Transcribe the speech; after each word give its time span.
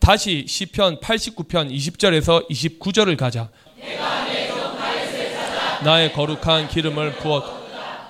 다시 0.00 0.46
시편 0.48 1.00
89편 1.00 1.70
20절에서 1.70 2.48
29절을 2.50 3.16
가자. 3.16 3.50
나의 5.84 6.12
거룩한 6.12 6.68
기름을 6.68 7.16
부어 7.16 7.60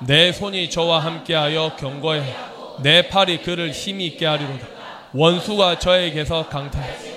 내 0.06 0.32
손이 0.32 0.71
저와 0.71 1.00
함께하여 1.00 1.76
경고해 1.79 2.34
내 2.82 3.08
팔이 3.08 3.42
그를 3.42 3.72
힘이 3.72 4.06
있게 4.06 4.24
하리로다. 4.24 4.66
원수가 5.12 5.80
저에게서 5.80 6.48
강탈. 6.48 7.11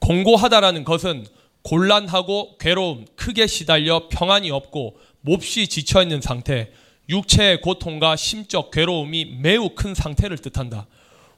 공고하다라는 0.00 0.84
것은 0.84 1.26
곤란하고 1.62 2.56
괴로움, 2.58 3.04
크게 3.14 3.46
시달려 3.46 4.08
평안이 4.08 4.50
없고 4.50 4.96
몹시 5.20 5.68
지쳐 5.68 6.02
있는 6.02 6.20
상태, 6.20 6.72
육체의 7.12 7.60
고통과 7.60 8.16
심적 8.16 8.70
괴로움이 8.70 9.36
매우 9.40 9.68
큰 9.74 9.94
상태를 9.94 10.38
뜻한다. 10.38 10.86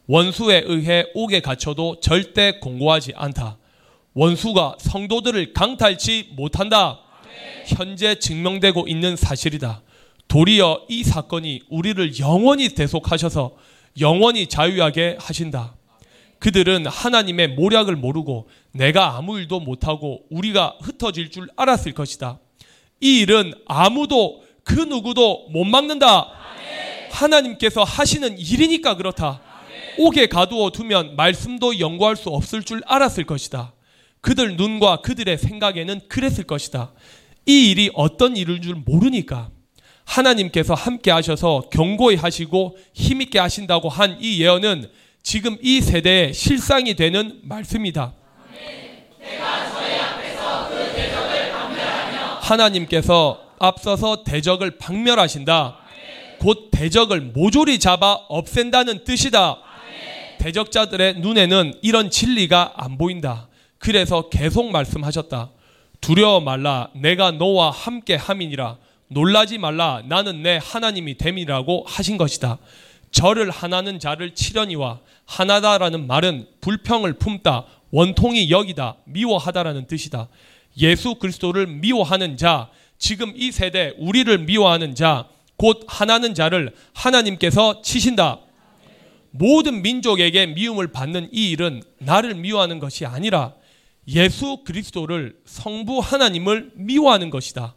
원수에 0.06 0.62
의해 0.66 1.04
옥에 1.14 1.40
갇혀도 1.40 2.00
절대 2.00 2.58
공고하지 2.60 3.12
않다. 3.16 3.58
원수가 4.14 4.76
성도들을 4.78 5.52
강탈치 5.52 6.30
못한다. 6.36 7.00
현재 7.66 8.18
증명되고 8.18 8.86
있는 8.86 9.16
사실이다. 9.16 9.82
도리어 10.28 10.86
이 10.88 11.02
사건이 11.02 11.62
우리를 11.68 12.18
영원히 12.20 12.68
대속하셔서 12.68 13.56
영원히 14.00 14.46
자유하게 14.46 15.16
하신다. 15.18 15.74
그들은 16.38 16.86
하나님의 16.86 17.48
모략을 17.48 17.96
모르고 17.96 18.48
내가 18.72 19.16
아무 19.16 19.38
일도 19.38 19.60
못하고 19.60 20.22
우리가 20.30 20.76
흩어질 20.80 21.30
줄 21.30 21.48
알았을 21.56 21.92
것이다. 21.92 22.38
이 23.00 23.20
일은 23.20 23.54
아무도 23.66 24.43
그 24.64 24.74
누구도 24.74 25.46
못 25.50 25.64
막는다. 25.64 26.30
하나님께서 27.10 27.84
하시는 27.84 28.38
일이니까 28.38 28.96
그렇다. 28.96 29.40
옥에 29.98 30.26
가두어 30.26 30.70
두면 30.70 31.14
말씀도 31.16 31.78
연구할 31.78 32.16
수 32.16 32.30
없을 32.30 32.62
줄 32.64 32.82
알았을 32.86 33.24
것이다. 33.24 33.72
그들 34.20 34.56
눈과 34.56 34.96
그들의 35.02 35.38
생각에는 35.38 36.00
그랬을 36.08 36.44
것이다. 36.44 36.92
이 37.46 37.70
일이 37.70 37.90
어떤 37.94 38.36
일일 38.36 38.60
줄 38.62 38.74
모르니까 38.74 39.50
하나님께서 40.06 40.74
함께 40.74 41.10
하셔서 41.10 41.64
경고히 41.70 42.16
하시고 42.16 42.76
힘있게 42.94 43.38
하신다고 43.38 43.88
한 43.88 44.18
이 44.20 44.40
예언은 44.42 44.90
지금 45.22 45.56
이 45.62 45.80
세대의 45.80 46.34
실상이 46.34 46.94
되는 46.94 47.40
말씀이다. 47.44 48.14
하나님께서 52.40 53.40
앞서서 53.58 54.24
대적을 54.24 54.78
박멸하신다. 54.78 55.78
곧 56.40 56.70
대적을 56.70 57.20
모조리 57.20 57.78
잡아 57.78 58.12
없앤다는 58.28 59.04
뜻이다. 59.04 59.58
대적자들의 60.38 61.20
눈에는 61.20 61.74
이런 61.82 62.10
진리가 62.10 62.74
안 62.76 62.98
보인다. 62.98 63.48
그래서 63.78 64.28
계속 64.28 64.70
말씀하셨다. 64.70 65.50
두려워 66.00 66.40
말라. 66.40 66.88
내가 66.94 67.30
너와 67.30 67.70
함께 67.70 68.14
함이니라. 68.14 68.76
놀라지 69.08 69.58
말라. 69.58 70.02
나는 70.06 70.42
내 70.42 70.58
하나님이 70.62 71.16
됨이라고 71.16 71.84
하신 71.86 72.18
것이다. 72.18 72.58
저를 73.10 73.50
하나는 73.50 73.98
자를 74.00 74.34
치려니와 74.34 74.98
하나다라는 75.24 76.06
말은 76.06 76.48
불평을 76.60 77.14
품다, 77.14 77.64
원통이 77.92 78.50
여기다, 78.50 78.96
미워하다라는 79.04 79.86
뜻이다. 79.86 80.28
예수 80.78 81.14
그리스도를 81.14 81.68
미워하는 81.68 82.36
자, 82.36 82.68
지금 83.04 83.34
이 83.36 83.52
세대 83.52 83.92
우리를 83.98 84.38
미워하는 84.38 84.94
자, 84.94 85.28
곧 85.58 85.84
하나는 85.86 86.32
자를 86.32 86.72
하나님께서 86.94 87.82
치신다. 87.82 88.40
모든 89.30 89.82
민족에게 89.82 90.46
미움을 90.46 90.90
받는 90.90 91.28
이 91.30 91.50
일은 91.50 91.82
나를 91.98 92.34
미워하는 92.34 92.78
것이 92.78 93.04
아니라 93.04 93.52
예수 94.08 94.62
그리스도를 94.64 95.36
성부 95.44 95.98
하나님을 95.98 96.70
미워하는 96.76 97.28
것이다. 97.28 97.74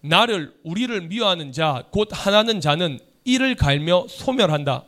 나를 0.00 0.54
우리를 0.62 0.98
미워하는 1.08 1.52
자, 1.52 1.84
곧 1.90 2.08
하나는 2.10 2.62
자는 2.62 2.98
이를 3.24 3.56
갈며 3.56 4.06
소멸한다. 4.08 4.84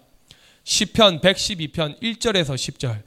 시편 0.64 1.20
112편 1.20 2.00
1절에서 2.00 2.54
10절. 2.54 3.02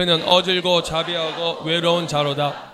그는 0.00 0.26
어질고 0.26 0.82
자비하고 0.82 1.64
외로운 1.64 2.08
자로다. 2.08 2.72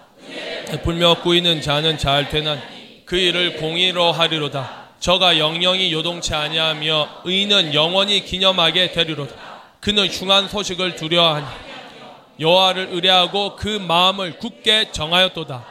불며 0.85 1.21
꾸이는 1.23 1.61
자는 1.61 1.99
잘 1.99 2.29
되난 2.29 2.63
그 3.05 3.17
일을 3.17 3.57
공의로 3.57 4.13
하리로다. 4.13 4.91
저가 5.01 5.37
영영이 5.37 5.93
요동치 5.93 6.33
아니하며 6.33 7.23
의는 7.25 7.75
영원히 7.75 8.25
기념하게 8.25 8.93
되리로다. 8.93 9.35
그는 9.81 10.07
흉한 10.07 10.47
소식을 10.47 10.95
두려워하니 10.95 11.47
여호와를 12.39 12.91
의뢰하고 12.93 13.57
그 13.57 13.71
마음을 13.71 14.39
굳게 14.39 14.93
정하였도다. 14.93 15.67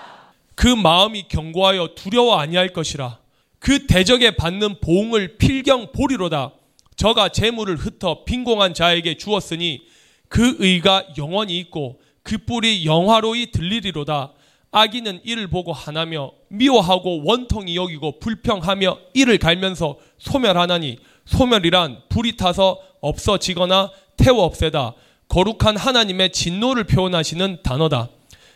그 0.55 0.67
마음이 0.67 1.29
견고하여 1.29 1.91
두려워 1.95 2.37
아니할 2.37 2.73
것이라. 2.73 3.17
그 3.59 3.87
대적에 3.87 4.31
받는 4.31 4.81
보응을 4.81 5.37
필경 5.37 5.93
보리로다. 5.93 6.51
저가 6.97 7.29
재물을 7.29 7.77
흩어 7.77 8.25
빈공한 8.25 8.73
자에게 8.73 9.15
주었으니 9.15 9.94
그 10.27 10.55
의가 10.59 11.03
영원히 11.17 11.57
있고 11.59 11.99
그 12.23 12.37
뿔이 12.37 12.85
영화로이 12.85 13.51
들리리로다. 13.51 14.33
악인은 14.71 15.21
이를 15.23 15.47
보고 15.47 15.71
하나며 15.71 16.31
미워하고 16.49 17.23
원통이 17.23 17.77
여기고 17.77 18.19
불평하며 18.19 18.97
이를 19.13 19.37
갈면서 19.37 19.97
소멸하나니 20.17 20.97
소멸이란 21.25 22.01
불이 22.09 22.35
타서 22.35 22.79
없어지거나 22.99 23.91
태워 24.17 24.43
없애다. 24.43 24.93
거룩한 25.29 25.77
하나님의 25.77 26.31
진노를 26.31 26.85
표현하시는 26.85 27.59
단어다. 27.63 28.09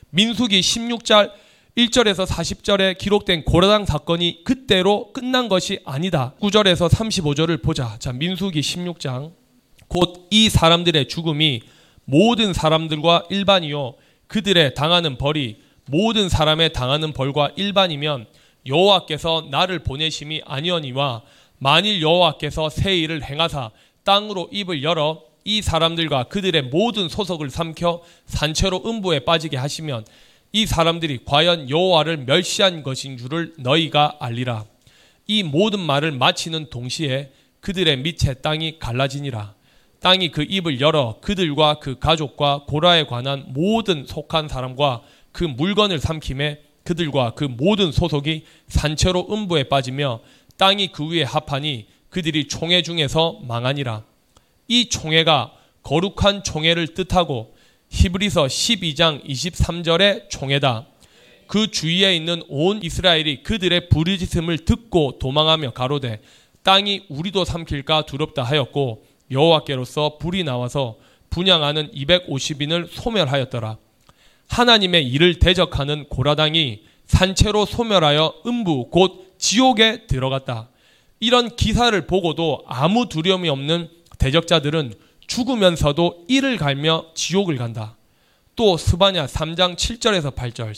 민수기 0.09 0.59
16절 0.59 1.31
1절에서 1.77 2.25
40절에 2.25 2.97
기록된 2.97 3.45
고라당 3.45 3.85
사건이 3.85 4.43
그때로 4.43 5.13
끝난 5.13 5.47
것이 5.47 5.79
아니다. 5.85 6.33
9절에서 6.41 6.89
35절을 6.89 7.61
보자. 7.63 7.95
자, 7.99 8.11
민수기 8.11 8.59
16장. 8.59 9.38
곧 9.89 10.29
이 10.31 10.49
사람들의 10.49 11.07
죽음이 11.07 11.61
모든 12.05 12.53
사람들과 12.53 13.25
일반이요 13.29 13.95
그들의 14.27 14.75
당하는 14.75 15.17
벌이 15.17 15.57
모든 15.85 16.29
사람의 16.29 16.71
당하는 16.73 17.13
벌과 17.13 17.51
일반이면 17.55 18.27
여호와께서 18.67 19.47
나를 19.49 19.79
보내심이 19.79 20.43
아니오니와 20.45 21.23
만일 21.57 22.01
여호와께서 22.01 22.69
새 22.69 22.95
일을 22.97 23.23
행하사 23.23 23.71
땅으로 24.03 24.49
입을 24.51 24.83
열어 24.83 25.23
이 25.43 25.61
사람들과 25.61 26.25
그들의 26.25 26.63
모든 26.63 27.09
소속을 27.09 27.49
삼켜 27.49 28.03
산채로 28.25 28.83
음부에 28.85 29.21
빠지게 29.21 29.57
하시면 29.57 30.05
이 30.51 30.65
사람들이 30.65 31.19
과연 31.25 31.69
여호와를 31.69 32.17
멸시한 32.17 32.83
것인 32.83 33.17
줄을 33.17 33.53
너희가 33.57 34.17
알리라. 34.19 34.65
이 35.27 35.43
모든 35.43 35.79
말을 35.79 36.11
마치는 36.11 36.69
동시에 36.69 37.31
그들의 37.61 37.97
밑에 37.97 38.35
땅이 38.35 38.79
갈라지니라. 38.79 39.58
땅이 40.01 40.31
그 40.31 40.45
입을 40.47 40.79
열어 40.79 41.17
그들과 41.21 41.79
그 41.79 41.99
가족과 41.99 42.63
고라에 42.67 43.05
관한 43.05 43.45
모든 43.49 44.05
속한 44.05 44.47
사람과 44.47 45.01
그 45.31 45.43
물건을 45.43 45.99
삼킴에 45.99 46.61
그들과 46.83 47.31
그 47.35 47.43
모든 47.43 47.91
소속이 47.91 48.45
산채로 48.67 49.27
음부에 49.29 49.63
빠지며 49.63 50.21
땅이 50.57 50.91
그 50.91 51.09
위에 51.09 51.23
합하니 51.23 51.87
그들이 52.09 52.47
총회 52.47 52.81
중에서 52.81 53.39
망하니라. 53.43 54.03
이 54.67 54.89
총회가 54.89 55.53
거룩한 55.83 56.43
총회를 56.43 56.93
뜻하고 56.93 57.53
히브리서 57.89 58.45
12장 58.45 59.23
23절의 59.25 60.29
총회다. 60.29 60.87
그 61.47 61.71
주위에 61.71 62.15
있는 62.15 62.43
온 62.47 62.81
이스라엘이 62.83 63.43
그들의 63.43 63.89
부르짖음을 63.89 64.59
듣고 64.59 65.17
도망하며 65.19 65.71
가로되 65.71 66.21
땅이 66.63 67.05
우리도 67.09 67.45
삼킬까 67.45 68.05
두렵다 68.05 68.43
하였고 68.43 69.03
여호와께로서 69.31 70.17
불이 70.17 70.43
나와서 70.43 70.97
분양하는 71.29 71.91
250인을 71.91 72.89
소멸하였더라. 72.89 73.77
하나님의 74.47 75.07
일을 75.07 75.39
대적하는 75.39 76.05
고라당이 76.09 76.81
산채로 77.05 77.65
소멸하여 77.65 78.35
음부 78.45 78.89
곧 78.89 79.35
지옥에 79.37 80.07
들어갔다. 80.07 80.69
이런 81.19 81.55
기사를 81.55 82.07
보고도 82.07 82.63
아무 82.67 83.07
두려움이 83.09 83.49
없는 83.49 83.89
대적자들은 84.17 84.93
죽으면서도 85.27 86.25
이를 86.27 86.57
갈며 86.57 87.05
지옥을 87.13 87.57
간다. 87.57 87.95
또 88.55 88.77
스바냐 88.77 89.25
3장 89.25 89.75
7절에서 89.75 90.35
8절. 90.35 90.75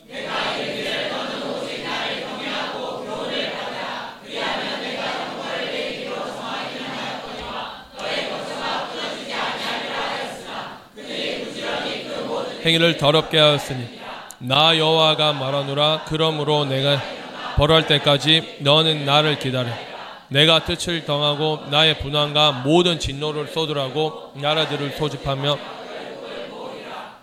행위를 12.63 12.97
더럽게 12.97 13.37
하였으니 13.37 13.99
나 14.39 14.77
여호와가 14.77 15.33
말하노라 15.33 16.05
그러므로 16.07 16.65
내가 16.65 17.01
벌할 17.55 17.87
때까지 17.87 18.57
너는 18.59 19.05
나를 19.05 19.39
기다려 19.39 19.71
내가 20.29 20.63
뜻을 20.63 21.05
정하고 21.05 21.65
나의 21.69 21.99
분함과 21.99 22.63
모든 22.63 22.99
진노를 22.99 23.47
쏟으라고 23.47 24.31
나라들을 24.35 24.91
소집하며 24.91 25.57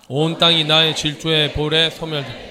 온 0.08 0.38
땅이 0.38 0.64
나의 0.64 0.94
질주의 0.94 1.52
볼에 1.52 1.90
소멸돼 1.90 2.48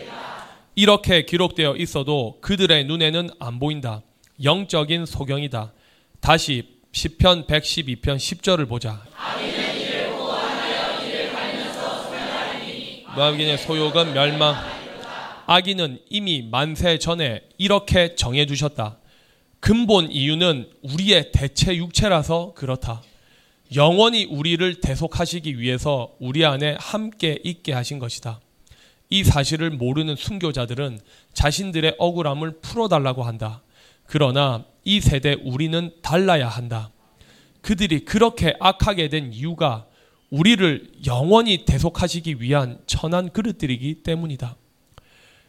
이렇게 0.75 1.23
기록되어 1.23 1.75
있어도 1.77 2.37
그들의 2.41 2.83
눈에는 2.85 3.31
안 3.39 3.59
보인다. 3.59 4.03
영적인 4.43 5.07
소경이다. 5.07 5.73
다시 6.19 6.77
시편 6.91 7.47
112편 7.47 8.17
10절을 8.17 8.69
보자. 8.69 9.01
악인의 13.19 13.57
소욕은 13.57 14.13
멸망. 14.13 14.55
악인은 15.47 16.01
이미 16.09 16.47
만세 16.49 16.99
전에 16.99 17.41
이렇게 17.57 18.13
정해 18.15 18.45
두셨다. 18.45 18.99
근본 19.59 20.11
이유는 20.11 20.69
우리의 20.83 21.31
대체 21.31 21.75
육체라서 21.75 22.53
그렇다. 22.55 23.01
영원히 23.75 24.25
우리를 24.25 24.81
대속하시기 24.81 25.59
위해서 25.59 26.13
우리 26.19 26.45
안에 26.45 26.77
함께 26.79 27.39
있게 27.43 27.73
하신 27.73 27.97
것이다. 27.97 28.39
이 29.09 29.23
사실을 29.23 29.71
모르는 29.71 30.15
순교자들은 30.15 30.99
자신들의 31.33 31.95
억울함을 31.97 32.59
풀어달라고 32.61 33.23
한다. 33.23 33.63
그러나 34.05 34.63
이 34.83 35.01
세대 35.01 35.35
우리는 35.43 35.91
달라야 36.03 36.47
한다. 36.47 36.91
그들이 37.61 38.05
그렇게 38.05 38.55
악하게 38.59 39.09
된 39.09 39.33
이유가 39.33 39.87
우리를 40.29 40.89
영원히 41.05 41.65
대속하시기 41.65 42.41
위한 42.41 42.79
천한 42.85 43.29
그릇들이기 43.29 44.03
때문이다. 44.03 44.57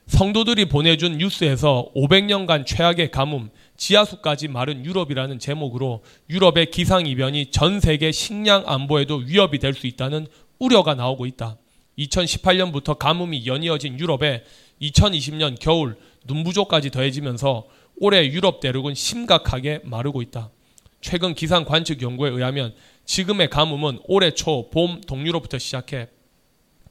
성도들이 0.07 0.67
보내준 0.67 1.19
뉴스에서 1.19 1.91
500년간 1.95 2.65
최악의 2.65 3.11
가뭄, 3.11 3.51
지하수까지 3.77 4.49
마른 4.49 4.85
유럽이라는 4.85 5.39
제목으로 5.39 6.03
유럽의 6.31 6.71
기상이변이 6.71 7.51
전 7.51 7.79
세계 7.81 8.11
식량 8.11 8.65
안보에도 8.67 9.17
위협이 9.17 9.59
될 9.59 9.75
수 9.75 9.87
있다는 9.87 10.27
우려가 10.59 10.95
나오고 10.95 11.27
있다. 11.27 11.59
2018년부터 11.99 12.97
가뭄이 12.97 13.47
연이어진 13.47 13.99
유럽에 13.99 14.45
2020년 14.81 15.57
겨울 15.61 15.97
눈부족까지 16.27 16.91
더해지면서 16.91 17.67
올해 17.97 18.25
유럽 18.27 18.61
대륙은 18.61 18.95
심각하게 18.95 19.81
마르고 19.85 20.23
있다. 20.23 20.51
최근 21.01 21.35
기상 21.35 21.65
관측 21.65 22.03
연구에 22.03 22.31
의하면 22.31 22.75
지금의 23.05 23.51
가뭄은 23.51 24.01
올해 24.09 24.33
초 24.33 24.71
봄 24.71 25.01
동유로부터 25.01 25.59
시작해 25.59 26.09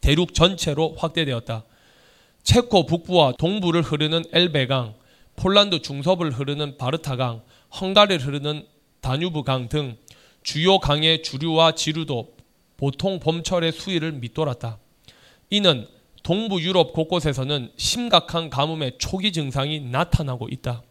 대륙 0.01 0.33
전체로 0.33 0.95
확대되었다. 0.97 1.65
체코 2.43 2.85
북부와 2.85 3.33
동부를 3.37 3.81
흐르는 3.81 4.23
엘베강, 4.31 4.95
폴란드 5.35 5.81
중서부를 5.81 6.31
흐르는 6.31 6.77
바르타강, 6.77 7.43
헝가리를 7.81 8.25
흐르는 8.25 8.65
다뉴브강 9.01 9.69
등 9.69 9.97
주요 10.43 10.79
강의 10.79 11.21
주류와 11.23 11.73
지류도 11.73 12.37
보통 12.77 13.19
봄철의 13.19 13.73
수위를 13.73 14.13
밑돌았다. 14.13 14.79
이는 15.49 15.87
동부 16.23 16.61
유럽 16.61 16.93
곳곳에서는 16.93 17.71
심각한 17.75 18.49
가뭄의 18.49 18.93
초기 18.97 19.31
증상이 19.31 19.79
나타나고 19.81 20.47
있다. 20.49 20.83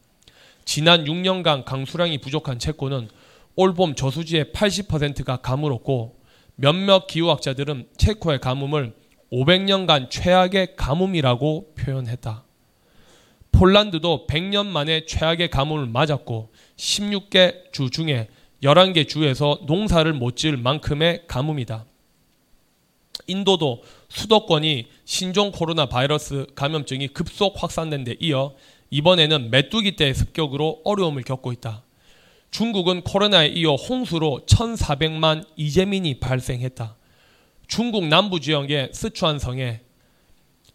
지난 0.66 1.04
6년간 1.04 1.64
강수량이 1.64 2.18
부족한 2.18 2.58
체코는 2.58 3.08
올봄 3.54 3.94
저수지의 3.94 4.46
80%가 4.52 5.36
가물었고 5.36 6.16
몇몇 6.56 7.06
기후학자들은 7.06 7.88
체코의 7.96 8.40
가뭄을 8.40 8.92
500년간 9.32 10.10
최악의 10.10 10.76
가뭄이라고 10.76 11.74
표현했다. 11.76 12.44
폴란드도 13.52 14.26
100년 14.28 14.66
만에 14.66 15.06
최악의 15.06 15.50
가뭄을 15.50 15.86
맞았고 15.86 16.52
16개 16.76 17.72
주 17.72 17.88
중에 17.88 18.28
11개 18.62 19.08
주에서 19.08 19.60
농사를 19.66 20.12
못 20.12 20.36
지을 20.36 20.56
만큼의 20.56 21.22
가뭄이다. 21.28 21.86
인도도 23.28 23.82
수도권이 24.08 24.88
신종 25.04 25.52
코로나 25.52 25.86
바이러스 25.86 26.46
감염증이 26.54 27.08
급속 27.08 27.62
확산된 27.62 28.04
데 28.04 28.16
이어 28.20 28.54
이번에는 28.90 29.50
메뚜기 29.50 29.96
떼 29.96 30.12
습격으로 30.12 30.82
어려움을 30.84 31.22
겪고 31.22 31.52
있다. 31.52 31.82
중국은 32.50 33.02
코로나에 33.02 33.48
이어 33.48 33.74
홍수로 33.74 34.42
1,400만 34.46 35.46
이재민이 35.56 36.20
발생했다. 36.20 36.96
중국 37.66 38.06
남부 38.06 38.40
지역의 38.40 38.90
스촨성에 38.92 39.80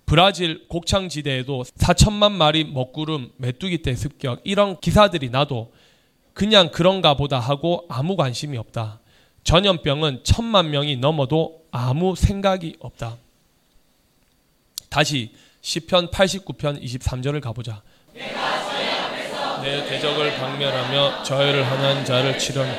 브라질 0.06 0.68
곡창지대에도 0.68 1.64
4천만 1.64 2.34
마리 2.34 2.66
먹구름 2.66 3.32
메뚜기 3.38 3.82
떼 3.82 3.96
습격 3.96 4.42
이런 4.44 4.80
기사들이 4.80 5.30
나도 5.30 5.72
그냥 6.34 6.70
그런가 6.72 7.16
보다 7.16 7.40
하고 7.40 7.86
아무 7.90 8.18
관심이 8.18 8.58
없다. 8.58 9.00
전염병은 9.44 10.22
천만 10.24 10.70
명이 10.70 10.98
넘어도 10.98 11.64
아무 11.72 12.16
생각이 12.16 12.76
없다. 12.80 13.18
다시 14.90 15.34
시편 15.62 16.12
89편 16.12 16.84
23절을 16.84 17.40
가보자. 17.40 17.82
내 18.14 19.86
대적을 19.88 20.36
박멸하며 20.36 21.24
저해를 21.24 21.66
하는 21.66 22.04
자를 22.04 22.38
치려니 22.38 22.72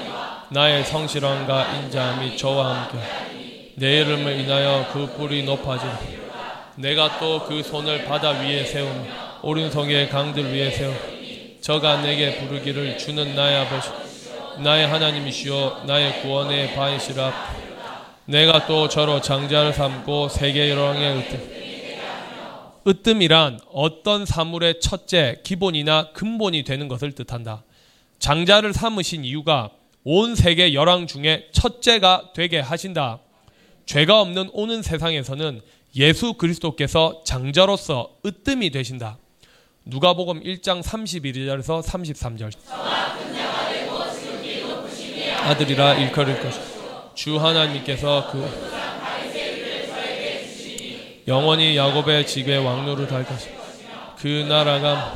나의 0.50 0.84
성실함과 0.84 1.72
인자함이 1.74 2.36
저와 2.36 2.74
함께 2.90 3.72
내 3.76 4.00
이름을 4.00 4.40
인하여 4.40 4.86
그 4.92 5.06
뿔이 5.16 5.44
높아지라. 5.44 5.98
내가 6.76 7.18
또 7.18 7.44
그 7.46 7.62
손을 7.62 8.04
바다 8.04 8.30
위에 8.30 8.64
세우며 8.64 9.04
오른손의 9.42 10.08
강들 10.10 10.52
위에 10.52 10.70
세우 10.70 10.92
저가 11.60 12.02
내게 12.02 12.36
부르기를 12.36 12.98
주는 12.98 13.34
나의 13.34 13.56
아버지 13.58 13.90
나의 14.58 14.86
하나님이시여 14.86 15.82
나의 15.86 16.22
구원의 16.22 16.74
바이시라 16.74 17.32
내가 18.26 18.66
또 18.66 18.88
저로 18.88 19.20
장자를 19.20 19.72
삼고 19.72 20.28
세계 20.28 20.70
여왕의 20.70 21.16
으뜸 21.18 21.61
으뜸이란 22.86 23.60
어떤 23.72 24.26
사물의 24.26 24.80
첫째, 24.80 25.40
기본이나 25.44 26.12
근본이 26.12 26.64
되는 26.64 26.88
것을 26.88 27.12
뜻한다. 27.12 27.62
장자를 28.18 28.72
삼으신 28.72 29.24
이유가 29.24 29.70
온 30.04 30.34
세계 30.34 30.74
열왕 30.74 31.06
중에 31.06 31.48
첫째가 31.52 32.30
되게 32.34 32.58
하신다. 32.58 33.20
죄가 33.86 34.20
없는 34.20 34.50
오는 34.52 34.82
세상에서는 34.82 35.60
예수 35.96 36.34
그리스도께서 36.34 37.22
장자로서 37.24 38.16
으뜸이 38.24 38.70
되신다. 38.70 39.18
누가복음 39.84 40.42
1장 40.42 40.82
31절에서 40.82 41.82
33절. 41.82 42.52
아들이라 45.42 45.94
일컬을 45.94 46.40
것이다. 46.40 46.64
주 47.14 47.36
하나님께서 47.36 48.28
그 48.30 48.48
영원히 51.32 51.78
야곱의 51.78 52.26
집에 52.26 52.58
왕노를 52.58 53.06
달 53.06 53.24
것이다. 53.24 53.54
그 54.18 54.44
나라가 54.46 55.14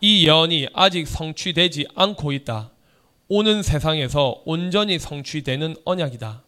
이 0.00 0.26
예언이 0.26 0.68
아직 0.72 1.06
성취되지 1.06 1.88
않고 1.94 2.32
있다. 2.32 2.70
오는 3.28 3.62
세상에서 3.62 4.40
온전히 4.46 4.98
성취되는 4.98 5.76
언약이다. 5.84 6.42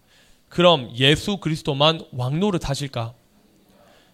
그럼 0.49 0.91
예수 0.97 1.37
그리스도만 1.37 2.01
왕노릇 2.13 2.67
하실까? 2.67 3.13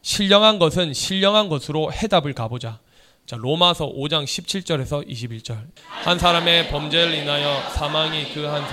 신령한 0.03 0.59
것은 0.59 0.93
신령한 0.93 1.49
것으로 1.49 1.93
해답을 1.93 2.33
가보자. 2.33 2.81
자, 3.27 3.37
로마서 3.37 3.93
5장 3.93 4.25
17절에서 4.25 5.09
21절. 5.09 5.67
한 5.87 6.19
사람의 6.19 6.69
범죄를 6.69 7.15
인하여 7.15 7.71
사망이 7.71 8.35
그 8.35 8.41
한 8.49 8.65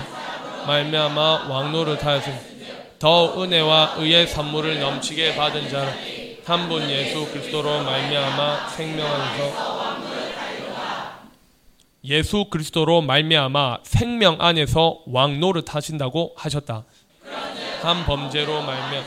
말미암아 0.66 1.46
왕노릇 1.48 2.04
하였으니 2.04 2.49
더 3.00 3.42
은혜와 3.42 3.94
의의 3.96 4.26
선물을 4.26 4.78
넘치게 4.78 5.34
받은 5.34 5.70
자는 5.70 5.90
한분 6.44 6.82
예수 6.90 7.24
그리스도로 7.32 7.82
말미암아 7.82 8.68
생명 8.68 9.06
안에서 9.06 10.00
예수 12.04 12.44
그리스도로 12.50 13.00
말미암아 13.00 13.78
생명 13.84 14.36
안에서 14.38 15.00
왕 15.06 15.40
노릇 15.40 15.74
하신다고 15.74 16.34
하셨다. 16.36 16.84
한 17.80 18.04
범죄로 18.04 18.60
말미암 18.60 19.04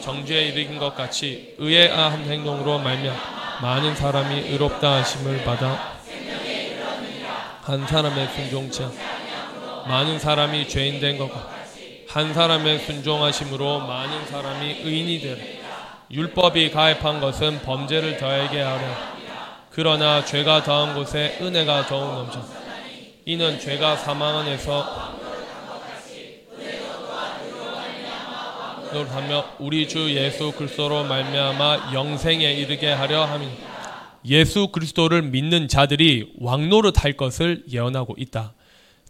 정죄에 0.00 0.48
이르긴 0.48 0.78
것 0.78 0.94
같이 0.94 1.56
의의 1.58 1.90
한 1.90 2.24
행동으로 2.24 2.78
말미암 2.78 3.14
많은 3.60 3.96
사람이 3.96 4.48
의롭다 4.48 4.94
하심을 4.94 5.44
받아 5.44 5.98
한 7.64 7.86
사람의 7.86 8.28
순종치 8.34 8.86
많은 9.86 10.18
사람이 10.18 10.68
죄인 10.68 11.00
된 11.00 11.18
것과 11.18 11.55
한 12.08 12.32
사람의 12.32 12.80
순종하심으로 12.80 13.80
많은 13.80 14.26
사람이 14.26 14.80
의인이 14.84 15.20
되라. 15.20 15.42
율법이 16.10 16.70
가입한 16.70 17.20
것은 17.20 17.62
범죄를 17.62 18.16
더하게 18.16 18.60
하려. 18.60 18.86
그러나 19.70 20.24
죄가 20.24 20.62
더한 20.62 20.94
곳에 20.94 21.38
은혜가 21.40 21.86
더욱 21.86 22.14
넘쳐. 22.14 22.44
이는 23.24 23.58
죄가 23.58 23.96
사망 23.96 24.38
안에서 24.38 25.16
노릇하며 28.92 29.44
우리 29.58 29.88
주 29.88 30.14
예수 30.14 30.52
그리스도로 30.52 31.04
말미암아 31.04 31.92
영생에 31.92 32.52
이르게 32.52 32.92
하려 32.92 33.24
함이 33.24 33.48
예수 34.24 34.68
그리스도를 34.68 35.22
믿는 35.22 35.68
자들이 35.68 36.34
왕노릇 36.38 37.04
할 37.04 37.12
것을 37.12 37.64
예언하고 37.70 38.14
있다. 38.16 38.54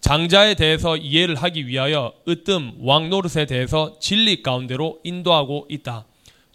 장자에 0.06 0.54
대해서 0.54 0.96
이해를 0.96 1.34
하기 1.34 1.66
위하여 1.66 2.12
으뜸 2.28 2.76
왕 2.78 3.10
노릇에 3.10 3.44
대해서 3.44 3.96
진리 3.98 4.40
가운데로 4.40 5.00
인도하고 5.02 5.66
있다. 5.68 6.06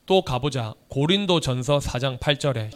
또 0.06 0.22
가보자. 0.22 0.74
고린도 0.88 1.42
전서 1.42 1.80
4장 1.80 2.18
8절에 2.18 2.70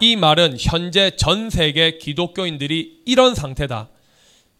이 0.00 0.14
말은 0.14 0.58
현재 0.60 1.10
전 1.16 1.50
세계 1.50 1.98
기독교인들이 1.98 3.02
이런 3.04 3.34
상태다. 3.34 3.88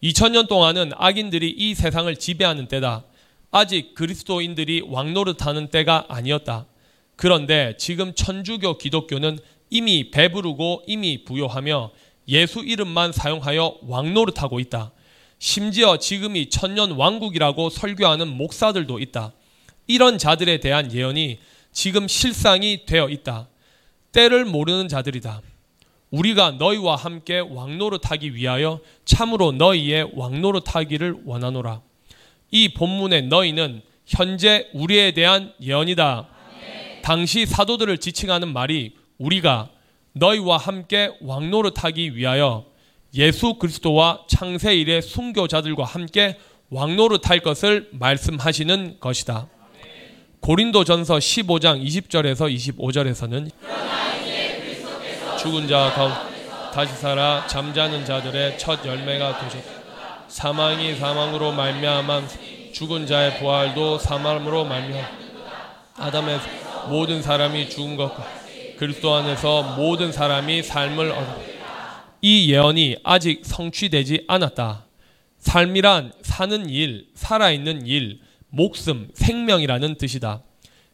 2000년 0.03 0.49
동안은 0.49 0.91
악인들이 0.97 1.49
이 1.49 1.75
세상을 1.75 2.13
지배하는 2.13 2.67
때다. 2.67 3.05
아직 3.51 3.95
그리스도인들이 3.95 4.83
왕노릇하는 4.85 5.69
때가 5.69 6.07
아니었다. 6.09 6.65
그런데 7.15 7.75
지금 7.77 8.13
천주교 8.13 8.77
기독교는 8.77 9.39
이미 9.69 10.11
배부르고 10.11 10.83
이미 10.87 11.23
부요하며 11.23 11.91
예수 12.27 12.59
이름만 12.59 13.11
사용하여 13.11 13.79
왕노릇하고 13.83 14.59
있다. 14.59 14.91
심지어 15.39 15.97
지금이 15.97 16.49
천년 16.49 16.91
왕국이라고 16.91 17.69
설교하는 17.69 18.27
목사들도 18.27 18.99
있다. 18.99 19.33
이런 19.87 20.17
자들에 20.17 20.59
대한 20.59 20.93
예언이 20.93 21.39
지금 21.71 22.07
실상이 22.07 22.85
되어 22.85 23.09
있다. 23.09 23.47
때를 24.11 24.45
모르는 24.45 24.87
자들이다. 24.87 25.41
우리가 26.11 26.51
너희와 26.51 26.95
함께 26.95 27.39
왕노릇하기 27.39 28.35
위하여 28.35 28.79
참으로 29.05 29.51
너희의 29.51 30.11
왕노릇하기를 30.15 31.21
원하노라. 31.25 31.81
이 32.51 32.73
본문의 32.73 33.23
너희는 33.23 33.81
현재 34.05 34.67
우리에 34.73 35.11
대한 35.11 35.53
예언이다. 35.61 36.27
당시 37.03 37.45
사도들을 37.45 37.99
지칭하는 37.99 38.51
말이 38.51 38.93
우리가 39.19 39.69
너희와 40.13 40.57
함께 40.57 41.11
왕노릇하기 41.21 42.15
위하여 42.15 42.65
예수 43.13 43.55
그리스도와 43.55 44.21
창세 44.27 44.75
일의 44.75 45.01
순교자들과 45.01 45.83
함께 45.83 46.37
왕노릇할 46.69 47.39
것을 47.41 47.89
말씀하시는 47.91 48.97
것이다. 48.99 49.47
고린도전서 50.41 51.15
15장 51.17 51.83
20절에서 51.83 52.53
25절에서는 52.55 53.51
죽은 55.37 55.67
자 55.67 55.91
가운데 55.93 56.29
다시 56.73 56.93
살아 56.95 57.45
잠자는 57.47 58.05
자들의 58.05 58.57
첫 58.57 58.85
열매가 58.85 59.39
되셨다. 59.39 59.79
사망이 60.27 60.95
사망으로 60.95 61.51
말미암아 61.51 62.21
죽은 62.73 63.07
자의 63.07 63.37
부활도 63.39 63.97
사망으로 63.97 64.65
말미암아 64.65 65.09
아담의 65.97 66.39
모든 66.87 67.21
사람이 67.21 67.69
죽은 67.69 67.97
것과 67.97 68.38
그리스도 68.79 69.13
안에서 69.13 69.75
모든 69.75 70.13
사람이 70.13 70.63
삶을. 70.63 71.13
이 72.21 72.49
예언이 72.49 72.95
아직 73.03 73.41
성취되지 73.43 74.23
않았다. 74.25 74.85
삶이란 75.37 76.13
사는 76.21 76.69
일, 76.69 77.09
살아있는 77.13 77.85
일, 77.85 78.21
목숨, 78.47 79.09
생명이라는 79.15 79.95
뜻이다. 79.95 80.43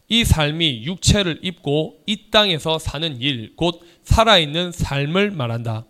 이 0.07 0.25
삶이 0.25 0.81
육체를 0.85 1.41
입고 1.43 1.99
이 2.07 2.31
땅에서 2.31 2.79
사는 2.79 3.21
일, 3.21 3.53
곧 3.55 3.79
살아있는 4.01 4.71
삶을 4.71 5.29
말한다. 5.29 5.85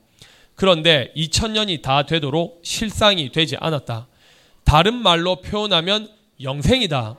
그런데 0.55 1.13
2000년이 1.15 1.81
다 1.81 2.05
되도록 2.05 2.59
실상이 2.61 3.31
되지 3.31 3.55
않았다. 3.57 4.09
다른 4.65 4.95
말로 4.95 5.37
표현하면 5.37 6.09
영생이다. 6.41 7.15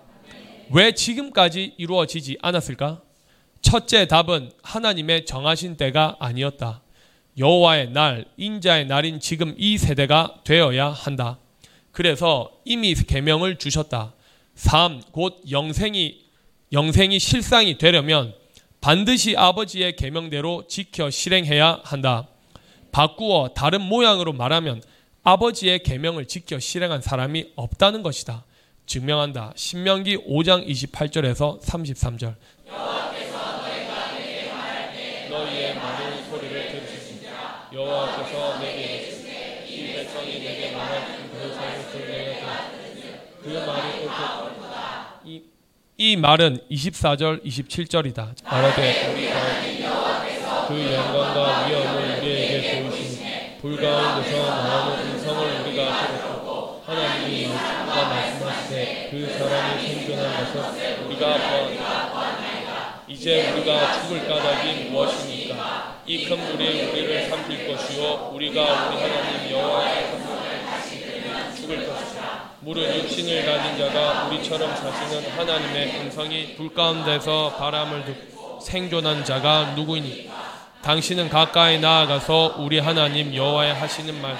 왜 0.70 0.92
지금까지 0.92 1.72
이루어지지 1.78 2.36
않았을까? 2.42 3.05
첫째 3.66 4.06
답은 4.06 4.52
하나님의 4.62 5.26
정하신 5.26 5.76
때가 5.76 6.14
아니었다. 6.20 6.82
여호와의 7.36 7.90
날, 7.90 8.24
인자의 8.36 8.86
날인 8.86 9.18
지금 9.18 9.56
이 9.58 9.76
세대가 9.76 10.36
되어야 10.44 10.90
한다. 10.90 11.40
그래서 11.90 12.52
이미 12.64 12.94
계명을 12.94 13.58
주셨다. 13.58 14.14
삶, 14.54 15.02
곧 15.10 15.42
영생이 15.50 16.26
영생이 16.70 17.18
실상이 17.18 17.76
되려면 17.76 18.34
반드시 18.80 19.36
아버지의 19.36 19.96
계명대로 19.96 20.68
지켜 20.68 21.10
실행해야 21.10 21.80
한다. 21.82 22.28
바꾸어 22.92 23.48
다른 23.52 23.82
모양으로 23.82 24.32
말하면 24.32 24.80
아버지의 25.24 25.82
계명을 25.82 26.26
지켜 26.26 26.60
실행한 26.60 27.02
사람이 27.02 27.50
없다는 27.56 28.04
것이다. 28.04 28.44
증명한다. 28.86 29.54
신명기 29.56 30.18
5장 30.18 30.64
28절에서 30.68 31.60
33절. 31.60 32.36
여호와께서 37.76 38.58
내게 38.58 39.12
이 39.68 39.92
백성이 39.92 40.40
내게 40.40 40.74
말한 40.74 41.28
그 41.30 42.08
내가 42.08 42.72
그 43.42 43.48
말이 43.66 44.02
옳다. 44.02 45.20
이, 45.22 45.42
이 45.98 46.16
말은 46.16 46.60
24절 46.70 47.44
27절이다. 47.44 48.42
말하되 48.44 49.14
그 50.68 50.94
영광과 50.94 51.66
위엄을 51.66 52.18
우리에게 52.18 52.82
보이시니 52.82 53.58
불 53.60 53.76
가운데서 53.76 54.38
나오는 54.38 55.12
음성을 55.12 55.60
우리가 55.60 56.06
들었고 56.16 56.82
하나님이 56.86 57.48
말씀하시되 57.48 59.08
그 59.10 59.38
사람이 59.38 59.86
생존한 59.86 60.54
것을 60.54 61.04
우리가 61.04 61.34
보았다. 61.36 62.35
이제 63.16 63.50
우리가 63.50 64.02
죽을 64.02 64.28
까닭이 64.28 64.90
무엇입니까? 64.90 66.02
이 66.06 66.28
큰 66.28 66.36
물이 66.38 66.82
우리를 66.84 67.28
삼킬 67.30 67.66
것이요 67.66 68.30
우리가 68.34 68.62
우리 68.90 69.00
하나님 69.00 69.50
여호와의 69.50 70.06
죽을 71.56 71.88
것이다. 71.88 72.50
물은 72.60 72.94
육신을 73.04 73.46
가진 73.46 73.78
자가 73.78 74.26
우리처럼 74.26 74.76
사시는 74.76 75.30
하나님의 75.30 76.00
음성이 76.00 76.54
불 76.56 76.72
가운데서 76.74 77.56
바람을 77.58 78.04
듣고 78.04 78.60
생존한 78.60 79.24
자가 79.24 79.72
누구이니? 79.74 80.30
당신은 80.82 81.30
가까이 81.30 81.80
나아가서 81.80 82.56
우리 82.58 82.78
하나님 82.78 83.34
여호와의 83.34 83.74
하시는 83.74 84.20
말 84.20 84.36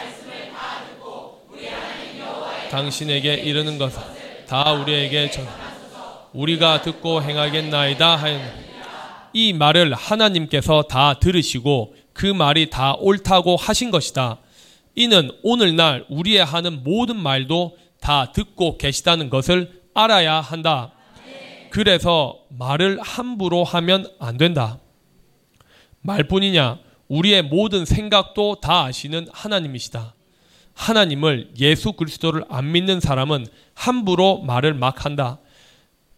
당신에게 2.71 3.35
이르는 3.35 3.79
것을 3.79 4.01
다 4.47 4.73
우리에게 4.73 5.31
전 5.31 5.49
우리가 6.35 6.83
듣고 6.83 7.23
행하겠나이다 7.23 8.17
하였노. 8.17 8.66
이 9.37 9.53
말을 9.53 9.93
하나님께서 9.93 10.85
다 10.85 11.19
들으시고 11.19 11.95
그 12.15 12.25
말이 12.25 12.71
다 12.71 12.95
옳다고 12.95 13.57
하신 13.57 13.91
것이다. 13.91 14.39
이는 14.95 15.31
오늘날 15.43 16.07
우리의 16.09 16.43
하는 16.43 16.83
모든 16.83 17.17
말도 17.17 17.77
다 18.01 18.33
듣고 18.33 18.79
계시다는 18.79 19.29
것을 19.29 19.83
알아야 19.93 20.41
한다. 20.41 20.93
그래서 21.69 22.39
말을 22.49 22.99
함부로 23.03 23.63
하면 23.63 24.11
안 24.19 24.39
된다. 24.39 24.79
말뿐이냐, 26.01 26.79
우리의 27.09 27.43
모든 27.43 27.85
생각도 27.85 28.63
다 28.63 28.85
아시는 28.85 29.27
하나님이시다. 29.35 30.15
하나님을 30.73 31.51
예수 31.59 31.93
그리스도를 31.93 32.47
안 32.49 32.73
믿는 32.73 33.01
사람은 33.01 33.49
함부로 33.75 34.41
말을 34.41 34.73
막 34.73 35.05
한다. 35.05 35.41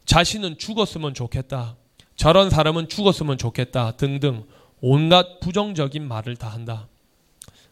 자신은 0.05 0.59
죽었으면 0.59 1.15
좋겠다. 1.15 1.78
저런 2.19 2.51
사람은 2.51 2.89
죽었으면 2.89 3.39
좋겠다. 3.39 3.93
등등 3.93 4.45
온갖 4.81 5.39
부정적인 5.39 6.07
말을 6.07 6.37
다 6.37 6.49
한다. 6.49 6.89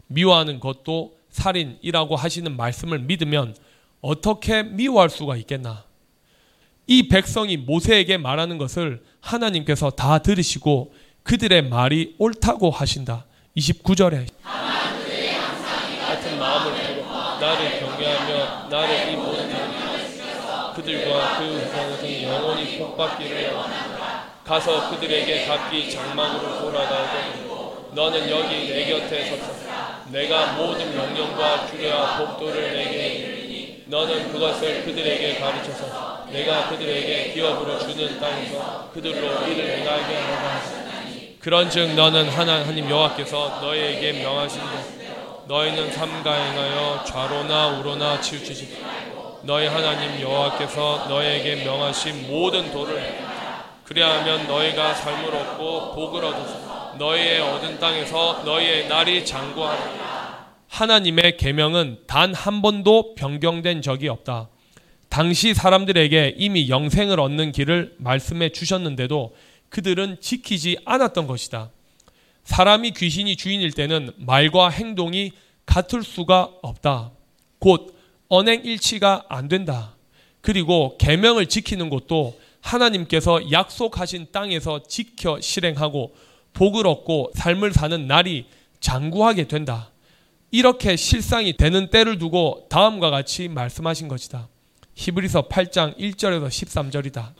미워하는 0.06 0.60
것도 0.60 1.16
살인이라고 1.30 2.14
하시는 2.14 2.56
말씀을 2.56 3.00
믿으면 3.00 3.56
어떻게 4.00 4.62
미워할 4.62 5.10
수가 5.10 5.36
있겠나? 5.36 5.82
이 6.86 7.08
백성이 7.08 7.56
모세에게 7.56 8.18
말하는 8.18 8.56
것을 8.56 9.02
하나님께서 9.20 9.90
다 9.90 10.18
들으시고 10.18 10.94
그들의 11.24 11.68
말이 11.68 12.14
옳다고 12.18 12.70
하신다. 12.70 13.26
29절에 13.56 14.28
같은 16.06 16.38
마음을 16.38 16.94
두고 16.94 17.10
나를 17.40 17.80
경외하며 17.80 18.68
나를 18.68 19.12
이 19.12 19.16
모든 19.16 19.56
그들과 20.76 21.38
그 21.38 22.22
영원히 22.22 22.78
복받기를 22.78 23.85
가서 24.46 24.90
그들에게 24.90 25.44
각기 25.46 25.90
장막으로 25.90 26.60
돌아가고 26.60 27.88
너는 27.90 28.30
여기 28.30 28.68
내 28.68 28.84
곁에 28.84 29.24
섰다. 29.24 30.02
내가 30.06 30.52
모든 30.52 30.94
명령과 30.94 31.66
규례와 31.66 32.16
법도를 32.18 32.72
내게 32.72 33.82
너는 33.86 34.30
그것을 34.30 34.84
그들에게 34.84 35.40
가르쳐서 35.40 36.26
내가 36.30 36.68
그들에게 36.68 37.32
기업으로 37.32 37.76
주는 37.80 38.20
땅에서 38.20 38.90
그들로 38.94 39.48
일을 39.48 39.78
행하게 39.78 40.14
하라. 40.14 40.60
그런즉 41.40 41.94
너는 41.94 42.28
하나님 42.28 42.88
여호와께서 42.88 43.58
너희에게 43.62 44.12
명하신 44.22 44.60
것 44.60 44.68
너희는 45.48 45.92
삼가 45.92 46.32
행하여 46.32 47.04
좌로나 47.04 47.78
우로나 47.78 48.20
치우치지 48.20 48.78
너희 49.42 49.66
하나님 49.66 50.20
여호와께서 50.20 51.06
너희에게 51.08 51.64
명하신 51.64 52.28
모든 52.28 52.70
도를 52.72 53.25
그리하면 53.86 54.48
너희가 54.48 54.94
삶을 54.94 55.32
얻고 55.34 55.92
복을 55.94 56.24
얻어서 56.24 56.94
너희의 56.98 57.40
얻은 57.40 57.78
땅에서 57.78 58.42
너희의 58.44 58.88
날이 58.88 59.24
장구하라. 59.24 60.54
하나님의 60.68 61.36
계명은 61.36 62.00
단 62.06 62.34
한 62.34 62.62
번도 62.62 63.14
변경된 63.14 63.82
적이 63.82 64.08
없다. 64.08 64.48
당시 65.08 65.54
사람들에게 65.54 66.34
이미 66.36 66.68
영생을 66.68 67.20
얻는 67.20 67.52
길을 67.52 67.94
말씀해 67.98 68.50
주셨는데도 68.50 69.34
그들은 69.68 70.16
지키지 70.20 70.78
않았던 70.84 71.28
것이다. 71.28 71.70
사람이 72.42 72.90
귀신이 72.92 73.36
주인일 73.36 73.70
때는 73.72 74.10
말과 74.16 74.68
행동이 74.68 75.30
같을 75.64 76.02
수가 76.02 76.50
없다. 76.62 77.12
곧 77.60 77.96
언행일치가 78.28 79.26
안 79.28 79.46
된다. 79.48 79.94
그리고 80.40 80.96
계명을 80.98 81.46
지키는 81.46 81.88
것도 81.88 82.36
하나님께서 82.66 83.50
약속하신 83.52 84.26
땅에서 84.32 84.82
지켜 84.82 85.40
실행하고 85.40 86.14
복을 86.52 86.86
얻고 86.86 87.32
삶을 87.34 87.72
사는 87.72 88.06
날이 88.06 88.46
장구하게 88.80 89.46
된다. 89.46 89.90
이렇게 90.50 90.96
실상이 90.96 91.56
되는 91.56 91.90
때를 91.90 92.18
두고 92.18 92.66
다음과 92.68 93.10
같이 93.10 93.48
말씀하신 93.48 94.08
것이다. 94.08 94.48
히브리서 94.94 95.48
8장 95.48 95.96
1절에서 95.98 96.48
13절이다. 96.48 97.34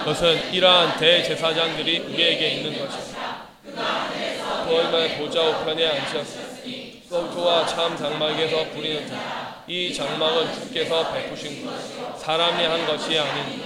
그것은 0.00 0.52
이러한 0.52 0.98
대제사장들이 1.00 1.98
우리에게 1.98 2.54
있는 2.54 2.78
것이다. 2.78 3.46
너희가 4.66 5.18
보좌 5.18 5.42
우편에 5.42 5.86
앉으셨으니 5.86 7.02
성소와 7.08 7.66
참 7.66 7.96
장막에서 7.96 8.70
부리는 8.70 9.08
자. 9.08 9.45
이 9.68 9.92
장막은 9.92 10.54
주께서 10.54 11.12
베푸신 11.12 11.66
것, 11.66 12.18
사람이 12.18 12.64
한 12.64 12.86
것이 12.86 13.18
아닌 13.18 13.64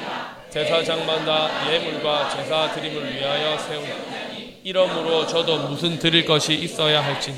제사 0.48 0.82
장마다 0.82 1.70
예물과 1.70 2.30
제사 2.30 2.72
드림을 2.72 3.14
위하여 3.16 3.58
세운 3.58 3.84
이러므로 4.64 5.26
저도 5.26 5.68
무슨 5.68 5.98
드릴 5.98 6.24
것이 6.24 6.54
있어야 6.54 7.04
할진 7.04 7.34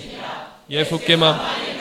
예수께만 0.70 1.71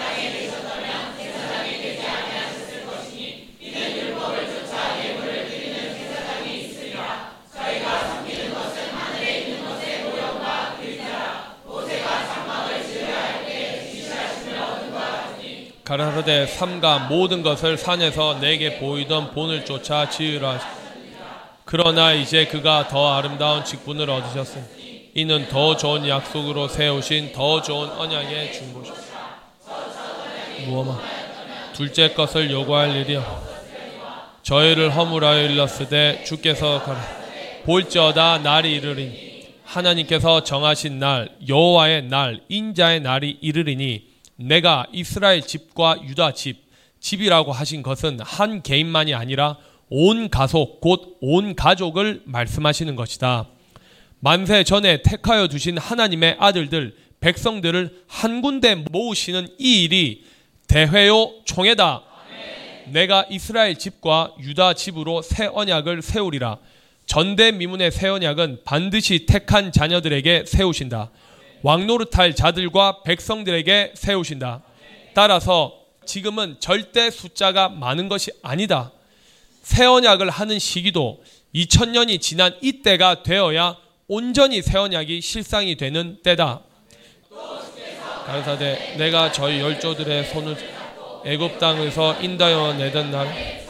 가라사대 15.91 16.45
삼가 16.45 16.99
모든 17.09 17.43
것을 17.43 17.77
산에서 17.77 18.39
내게 18.39 18.79
보이던 18.79 19.31
본을 19.31 19.65
쫓아 19.65 20.09
지으라 20.09 20.57
그러나 21.65 22.13
이제 22.13 22.45
그가 22.45 22.87
더 22.87 23.13
아름다운 23.13 23.65
직분을 23.65 24.09
얻으셨으니 24.09 25.11
이는 25.15 25.49
더 25.49 25.75
좋은 25.75 26.07
약속으로 26.07 26.69
세우신 26.69 27.33
더 27.33 27.61
좋은 27.61 27.89
언약의 27.89 28.53
중보시 28.53 28.93
무엇마 30.65 30.97
둘째 31.73 32.13
것을 32.13 32.49
요구할 32.51 32.95
일이여. 32.95 33.43
저희를 34.43 34.95
허물하여 34.95 35.43
일렀으되 35.43 36.23
주께서 36.23 36.81
가라. 36.83 37.01
볼지어다 37.65 38.37
날이 38.37 38.75
이르리니 38.75 39.47
하나님께서 39.65 40.43
정하신 40.43 40.99
날 40.99 41.35
여호와의 41.49 42.03
날 42.03 42.39
인자의 42.47 43.01
날이 43.01 43.37
이르리니 43.41 44.10
내가 44.43 44.85
이스라엘 44.91 45.41
집과 45.41 46.01
유다 46.03 46.33
집, 46.33 46.57
집이라고 46.99 47.51
하신 47.51 47.81
것은 47.83 48.19
한 48.21 48.61
개인만이 48.61 49.13
아니라 49.13 49.57
온 49.89 50.29
가족, 50.29 50.79
곧 50.81 51.17
온 51.21 51.55
가족을 51.55 52.21
말씀하시는 52.25 52.95
것이다. 52.95 53.47
만세 54.19 54.63
전에 54.63 55.01
택하여 55.01 55.47
두신 55.47 55.77
하나님의 55.77 56.37
아들들, 56.39 56.95
백성들을 57.19 58.03
한 58.07 58.41
군데 58.41 58.75
모으시는 58.75 59.47
이 59.59 59.83
일이 59.83 60.23
대회요 60.67 61.31
총회다. 61.45 62.03
내가 62.87 63.25
이스라엘 63.29 63.77
집과 63.77 64.33
유다 64.39 64.73
집으로 64.73 65.21
새 65.21 65.47
언약을 65.51 66.01
세우리라. 66.01 66.57
전대미문의 67.05 67.91
새 67.91 68.07
언약은 68.07 68.61
반드시 68.63 69.25
택한 69.25 69.71
자녀들에게 69.71 70.45
세우신다. 70.47 71.11
왕노릇할 71.63 72.35
자들과 72.35 73.03
백성들에게 73.03 73.93
세우신다. 73.95 74.63
따라서 75.13 75.77
지금은 76.05 76.57
절대 76.59 77.09
숫자가 77.11 77.69
많은 77.69 78.09
것이 78.09 78.31
아니다. 78.41 78.91
새 79.61 79.85
언약을 79.85 80.29
하는 80.29 80.57
시기도 80.57 81.23
2000년이 81.53 82.19
지난 82.19 82.55
이때가 82.61 83.23
되어야 83.23 83.77
온전히 84.07 84.61
새 84.61 84.77
언약이 84.77 85.21
실상이 85.21 85.75
되는 85.75 86.17
때다. 86.23 86.61
가르사대 88.25 88.95
내가 88.97 89.31
저희 89.31 89.59
열조들의 89.59 90.25
손을 90.25 90.57
애굽 91.25 91.59
땅에서 91.59 92.19
인다여 92.21 92.73
내던 92.73 93.11
날 93.11 93.61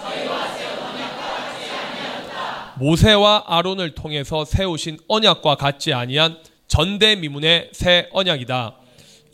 모세와 2.76 3.44
아론을 3.48 3.94
통해서 3.94 4.46
세우신 4.46 5.00
언약과 5.08 5.56
같지 5.56 5.94
아니한 5.94 6.40
전대미문의 6.72 7.70
새 7.74 8.08
언약이다. 8.14 8.78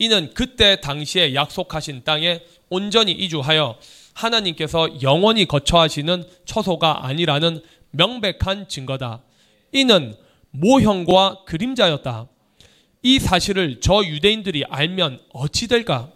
이는 0.00 0.30
그때 0.34 0.80
당시에 0.80 1.34
약속하신 1.34 2.02
땅에 2.02 2.40
온전히 2.68 3.12
이주하여 3.12 3.78
하나님께서 4.12 5.00
영원히 5.02 5.46
거처하시는 5.46 6.24
처소가 6.44 7.06
아니라는 7.06 7.62
명백한 7.92 8.68
증거다. 8.68 9.22
이는 9.72 10.16
모형과 10.50 11.44
그림자였다. 11.46 12.26
이 13.04 13.20
사실을 13.20 13.78
저 13.80 14.02
유대인들이 14.04 14.64
알면 14.68 15.20
어찌 15.32 15.68
될까? 15.68 16.10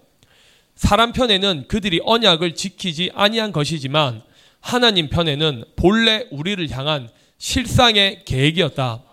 사람 0.75 1.13
편에는 1.13 1.67
그들이 1.69 2.01
언약을 2.05 2.57
지키지 2.57 3.13
아니한 3.15 3.53
것이지만 3.53 4.23
하나님 4.59 5.09
편에는 5.09 5.67
본래 5.77 6.27
우리를 6.33 6.69
향한 6.71 7.09
실상의 7.39 8.25
계획이었다. 8.25 9.12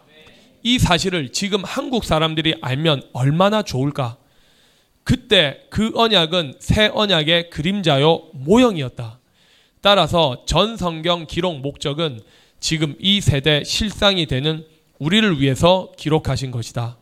이 0.63 0.79
사실을 0.79 1.29
지금 1.29 1.63
한국 1.63 2.03
사람들이 2.03 2.55
알면 2.61 3.03
얼마나 3.13 3.61
좋을까? 3.61 4.17
그때 5.03 5.61
그 5.69 5.91
언약은 5.95 6.55
새 6.59 6.89
언약의 6.93 7.49
그림자요 7.49 8.29
모형이었다. 8.33 9.19
따라서 9.81 10.43
전 10.45 10.77
성경 10.77 11.25
기록 11.25 11.59
목적은 11.61 12.19
지금 12.59 12.95
이 12.99 13.21
세대 13.21 13.63
실상이 13.63 14.25
되는 14.25 14.65
우리를 14.99 15.39
위해서 15.39 15.91
기록하신 15.97 16.51
것이다. 16.51 16.97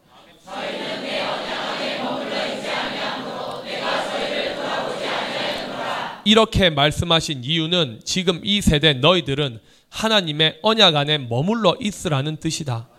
이렇게 6.24 6.70
말씀하신 6.70 7.44
이유는 7.46 8.02
지금 8.04 8.42
이 8.44 8.62
세대 8.62 8.94
너희들은 8.94 9.60
하나님의 9.90 10.60
언약 10.62 10.96
안에 10.96 11.18
머물러 11.20 11.78
있으라는 11.80 12.36
뜻이다. 12.38 12.90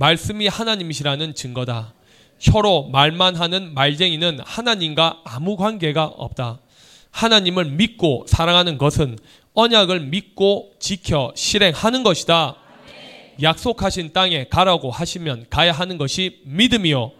말씀이 0.00 0.48
하나님이시라는 0.48 1.34
증거다. 1.34 1.92
혀로 2.38 2.88
말만 2.88 3.36
하는 3.36 3.74
말쟁이는 3.74 4.40
하나님과 4.42 5.20
아무 5.26 5.58
관계가 5.58 6.06
없다. 6.06 6.58
하나님을 7.10 7.66
믿고 7.66 8.24
사랑하는 8.26 8.78
것은 8.78 9.18
언약을 9.52 10.00
믿고 10.00 10.72
지켜 10.78 11.32
실행하는 11.36 12.02
것이다. 12.02 12.56
약속하신 13.42 14.14
땅에 14.14 14.46
가라고 14.48 14.90
하시면 14.90 15.46
가야 15.50 15.72
하는 15.72 15.98
것이 15.98 16.40
믿음이요. 16.46 17.12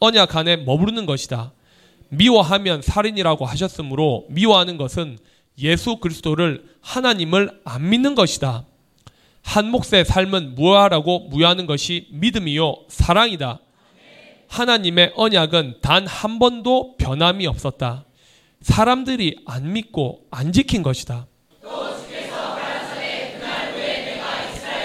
언약 0.00 0.34
안에 0.34 0.56
머무르는 0.56 1.06
것이다. 1.06 1.52
미워하면 2.08 2.82
살인이라고 2.82 3.46
하셨으므로 3.46 4.26
미워하는 4.28 4.76
것은 4.76 5.18
예수 5.58 5.98
그리스도를 5.98 6.64
하나님을 6.80 7.60
안 7.64 7.90
믿는 7.90 8.16
것이다. 8.16 8.64
한 9.44 9.70
몫의 9.70 10.04
삶은 10.06 10.54
무하라고 10.56 11.28
무효하는 11.28 11.66
것이 11.66 12.08
믿음이요 12.10 12.86
사랑이다. 12.88 13.60
하나님의 14.48 15.12
언약은 15.14 15.78
단 15.80 16.06
한 16.06 16.38
번도 16.38 16.96
변함이 16.96 17.46
없었다. 17.46 18.04
사람들이 18.62 19.36
안 19.46 19.72
믿고 19.72 20.24
안 20.30 20.52
지킨 20.52 20.82
것이다. 20.82 21.26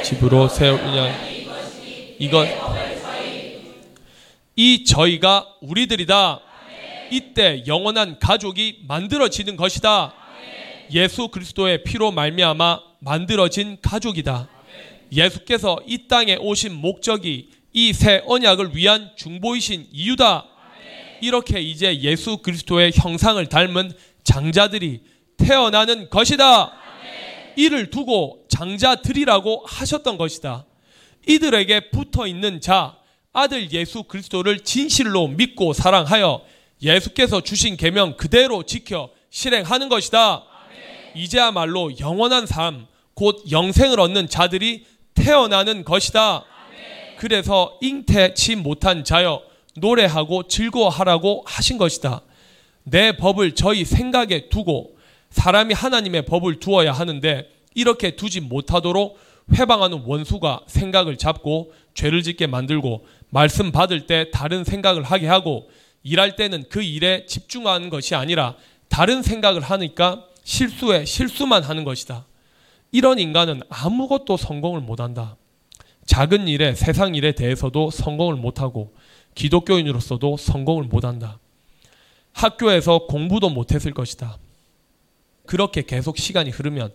집으로 0.04 0.48
세우냐 0.48 1.16
이것 2.20 2.48
이 4.56 4.84
저희가 4.84 5.48
우리들이다. 5.62 6.42
이때 7.12 7.64
영원한 7.66 8.20
가족이 8.20 8.84
만들어지는 8.88 9.56
것이다. 9.56 10.14
예수 10.92 11.30
그리스도의 11.30 11.84
피로 11.84 12.12
말미암아 12.12 12.89
만들어진 13.00 13.78
가족이다. 13.82 14.48
예수께서 15.12 15.80
이 15.86 16.08
땅에 16.08 16.36
오신 16.36 16.74
목적이 16.76 17.50
이 17.74 17.94
새 17.94 18.22
언약을 18.26 18.76
위한 18.76 19.12
중보이신 19.16 19.88
이유다. 19.92 20.46
이렇게 21.22 21.60
이제 21.60 22.00
예수 22.02 22.38
그리스도의 22.38 22.92
형상을 22.96 23.44
닮은 23.48 23.92
장자들이 24.24 25.02
태어나는 25.38 26.10
것이다. 26.10 26.74
이를 27.56 27.90
두고 27.90 28.46
장자들이라고 28.50 29.64
하셨던 29.66 30.18
것이다. 30.18 30.66
이들에게 31.28 31.90
붙어 31.92 32.26
있는 32.26 32.62
자, 32.62 32.98
아들 33.34 33.72
예수 33.72 34.04
그리스도를 34.04 34.62
진실로 34.62 35.28
믿고 35.28 35.74
사랑하여 35.74 36.42
예수께서 36.82 37.42
주신 37.42 37.76
계명 37.78 38.16
그대로 38.16 38.64
지켜 38.64 39.10
실행하는 39.30 39.90
것이다. 39.90 40.44
이제야말로 41.16 42.00
영원한 42.00 42.46
삶, 42.46 42.88
곧 43.20 43.44
영생을 43.52 44.00
얻는 44.00 44.30
자들이 44.30 44.86
태어나는 45.14 45.84
것이다. 45.84 46.46
그래서 47.18 47.78
잉태치 47.82 48.56
못한 48.56 49.04
자여 49.04 49.42
노래하고 49.76 50.48
즐거워하라고 50.48 51.44
하신 51.46 51.78
것이다. 51.78 52.22
내 52.84 53.12
법을 53.18 53.56
저희 53.56 53.84
생각에 53.84 54.48
두고 54.48 54.96
사람이 55.32 55.74
하나님의 55.74 56.28
법을 56.28 56.62
두어야 56.62 56.94
하는데 56.94 57.50
이렇게 57.76 58.16
두지 58.16 58.40
못하도록 58.40 59.20
회방하는 59.52 60.04
원수가 60.06 60.62
생각을 60.68 61.18
잡고 61.18 61.74
죄를 61.94 62.24
짓게 62.24 62.48
만들고 62.48 63.06
말씀 63.32 63.74
받을 63.74 64.08
때 64.08 64.32
다른 64.32 64.64
생각을 64.64 65.04
하게 65.04 65.28
하고 65.28 65.70
일할 66.04 66.38
때는 66.38 66.64
그 66.70 66.82
일에 66.82 67.26
집중하는 67.26 67.90
것이 67.90 68.16
아니라 68.16 68.56
다른 68.88 69.22
생각을 69.22 69.62
하니까 69.62 70.24
실수에 70.46 71.04
실수만 71.04 71.64
하는 71.64 71.84
것이다. 71.84 72.29
이런 72.92 73.20
인간은 73.20 73.62
아무것도 73.70 74.38
성공을 74.38 74.82
못한다. 74.82 75.38
작은 76.06 76.48
일에 76.48 76.74
세상 76.74 77.14
일에 77.14 77.34
대해서도 77.34 77.92
성공을 77.92 78.36
못하고 78.36 78.94
기독교인으로서도 79.36 80.38
성공을 80.38 80.86
못한다. 80.86 81.40
학교에서 82.34 83.06
공부도 83.08 83.50
못했을 83.50 83.94
것이다. 83.94 84.38
그렇게 85.46 85.84
계속 85.84 86.18
시간이 86.18 86.50
흐르면 86.50 86.94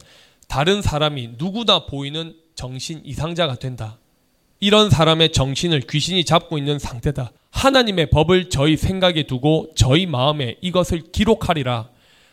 다른 0.48 0.82
사람이 0.82 1.34
누구나 1.38 1.86
보이는 1.86 2.34
정신 2.54 3.00
이상자가 3.04 3.56
된다. 3.56 3.98
이런 4.60 4.90
사람의 4.90 5.32
정신을 5.32 5.80
귀신이 5.82 6.24
잡고 6.24 6.58
있는 6.58 6.78
상태다. 6.78 7.32
하나님의 7.50 8.10
법을 8.10 8.50
저희 8.50 8.76
생각에 8.76 9.24
두고 9.24 9.72
저희 9.76 10.06
마음에 10.06 10.56
이것을 10.60 11.12
기록하리라. 11.12 11.88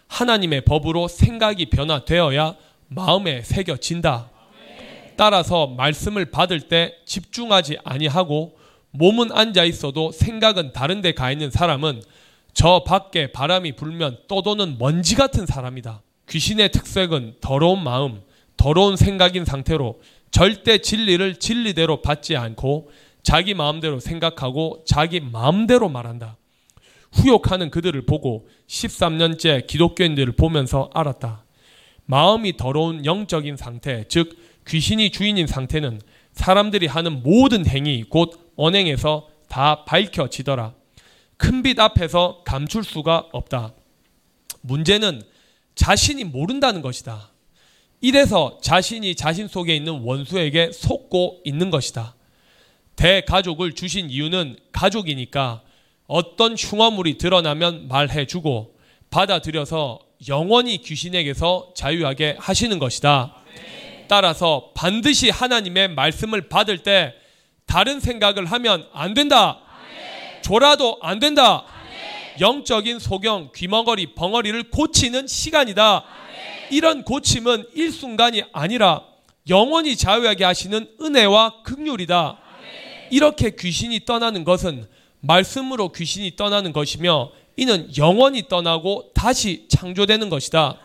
하나님의 0.08 0.62
법으로 0.66 1.08
생각이 1.08 1.68
변화되어야 1.68 2.56
마음에 3.02 3.42
새겨진다. 3.42 4.30
따라서 5.16 5.68
말씀을 5.68 6.26
받을 6.26 6.60
때 6.60 6.94
집중하지 7.06 7.78
아니하고 7.86 8.58
몸은 8.92 9.32
앉아 9.32 9.64
있어도 9.64 10.12
생각은 10.12 10.74
다른 10.74 11.00
데 11.02 11.14
가 11.14 11.32
있는 11.32 11.50
사람은 11.52 12.02
저 12.54 12.84
밖에 12.84 13.32
바람이 13.32 13.78
불면 13.78 14.18
떠도는 14.28 14.78
먼지 14.78 15.16
같은 15.16 15.46
사람이다. 15.46 16.02
귀신의 16.30 16.72
특색은 16.74 17.36
더러운 17.40 17.82
마음, 17.82 18.22
더러운 18.58 18.98
생각인 18.98 19.46
상태로 19.46 20.02
절대 20.32 20.80
진리를 20.80 21.36
진리대로 21.40 22.02
받지 22.02 22.36
않고 22.36 22.90
자기 23.24 23.54
마음대로 23.54 24.02
생각하고 24.02 24.84
자기 24.86 25.22
마음대로 25.22 25.88
말한다. 25.88 26.36
후욕하는 27.14 27.70
그들을 27.70 28.06
보고 28.06 28.50
13년째 28.68 29.66
기독교인들을 29.68 30.34
보면서 30.34 30.90
알았다. 30.94 31.46
마음이 32.12 32.58
더러운 32.58 33.06
영적인 33.06 33.56
상태, 33.56 34.04
즉 34.10 34.38
귀신이 34.68 35.12
주인인 35.12 35.48
상태는 35.48 36.02
사람들이 36.34 36.88
하는 36.88 37.24
모든 37.24 37.66
행위 37.66 38.04
곧 38.04 38.52
언행에서 38.58 39.30
다 39.48 39.86
밝혀지더라. 39.86 40.74
큰 41.38 41.64
빛 41.64 41.80
앞에서 41.80 42.44
감출 42.46 42.84
수가 42.84 43.30
없다. 43.32 43.74
문제는 44.60 45.22
자신이 45.74 46.26
모른다는 46.26 46.82
것이다. 46.82 47.32
이래서 48.02 48.58
자신이 48.62 49.16
자신 49.16 49.48
속에 49.48 49.74
있는 49.74 50.02
원수에게 50.02 50.74
속고 50.74 51.40
있는 51.46 51.70
것이다. 51.70 52.16
대가족을 52.98 53.72
주신 53.72 54.10
이유는 54.10 54.58
가족이니까 54.74 55.62
어떤 56.08 56.56
흉어물이 56.56 57.18
드러나면 57.18 57.88
말해주고 57.88 58.76
받아들여서 59.10 60.11
영원히 60.28 60.78
귀신에게서 60.78 61.72
자유하게 61.76 62.38
하시는 62.40 62.78
것이다. 62.80 63.36
따라서 64.08 64.72
반드시 64.76 65.30
하나님의 65.30 65.90
말씀을 65.90 66.50
받을 66.50 66.80
때 66.80 67.14
다른 67.66 68.00
생각을 68.00 68.46
하면 68.46 68.88
안 68.94 69.14
된다. 69.14 69.60
졸아도 70.44 70.98
안 71.02 71.20
된다. 71.20 71.66
영적인 72.40 73.00
소경, 73.00 73.52
귀머거리, 73.56 74.14
벙어리를 74.16 74.64
고치는 74.70 75.28
시간이다. 75.28 76.04
이런 76.72 77.04
고침은 77.04 77.66
일순간이 77.74 78.44
아니라 78.52 79.04
영원히 79.50 79.96
자유하게 79.96 80.44
하시는 80.44 80.88
은혜와 81.02 81.64
극률이다. 81.64 82.38
이렇게 83.10 83.56
귀신이 83.58 84.06
떠나는 84.06 84.44
것은 84.44 84.88
말씀으로 85.20 85.92
귀신이 85.92 86.36
떠나는 86.36 86.74
것이며 86.74 87.32
이는 87.58 87.90
영원히 87.98 88.48
떠나고 88.48 89.12
다시 89.14 89.66
창조되는 89.68 90.30
것이다. 90.30 90.78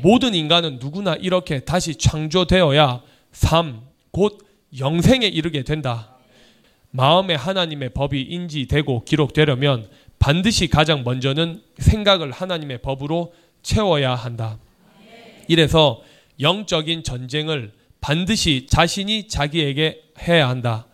모든 0.00 0.34
인간은 0.34 0.78
누구나 0.80 1.14
이렇게 1.14 1.60
다시 1.60 1.94
창조되어야 1.94 3.02
삶, 3.32 3.82
곧 4.10 4.38
영생에 4.78 5.26
이르게 5.26 5.62
된다. 5.62 6.16
마음에 6.90 7.34
하나님의 7.34 7.90
법이 7.90 8.22
인지되고 8.22 9.04
기록되려면 9.04 9.88
반드시 10.18 10.68
가장 10.68 11.04
먼저는 11.04 11.62
생각을 11.78 12.30
하나님의 12.30 12.78
법으로 12.82 13.34
채워야 13.62 14.14
한다. 14.14 14.58
이래서 15.48 16.02
영적인 16.40 17.02
전쟁을 17.02 17.72
반드시 18.00 18.66
자신이 18.68 19.28
자기에게 19.28 20.02
해야 20.20 20.48
한다. 20.48 20.86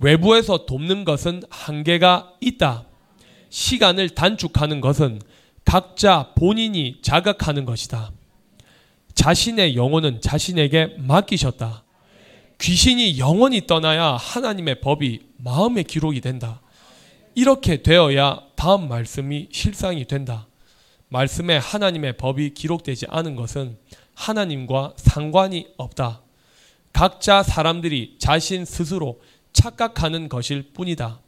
외부에서 0.00 0.66
돕는 0.66 1.04
것은 1.04 1.42
한계가 1.48 2.32
있다. 2.40 2.84
시간을 3.52 4.08
단축하는 4.08 4.80
것은 4.80 5.20
각자 5.64 6.32
본인이 6.34 6.98
자각하는 7.02 7.66
것이다. 7.66 8.10
자신의 9.14 9.76
영혼은 9.76 10.22
자신에게 10.22 10.96
맡기셨다. 10.96 11.84
귀신이 12.58 13.18
영원히 13.18 13.66
떠나야 13.66 14.16
하나님의 14.16 14.80
법이 14.80 15.20
마음의 15.36 15.84
기록이 15.84 16.22
된다. 16.22 16.62
이렇게 17.34 17.82
되어야 17.82 18.40
다음 18.56 18.88
말씀이 18.88 19.48
실상이 19.52 20.06
된다. 20.06 20.46
말씀에 21.08 21.58
하나님의 21.58 22.16
법이 22.16 22.54
기록되지 22.54 23.06
않은 23.10 23.36
것은 23.36 23.76
하나님과 24.14 24.94
상관이 24.96 25.68
없다. 25.76 26.22
각자 26.94 27.42
사람들이 27.42 28.16
자신 28.18 28.64
스스로 28.64 29.20
착각하는 29.52 30.30
것일 30.30 30.72
뿐이다. 30.72 31.20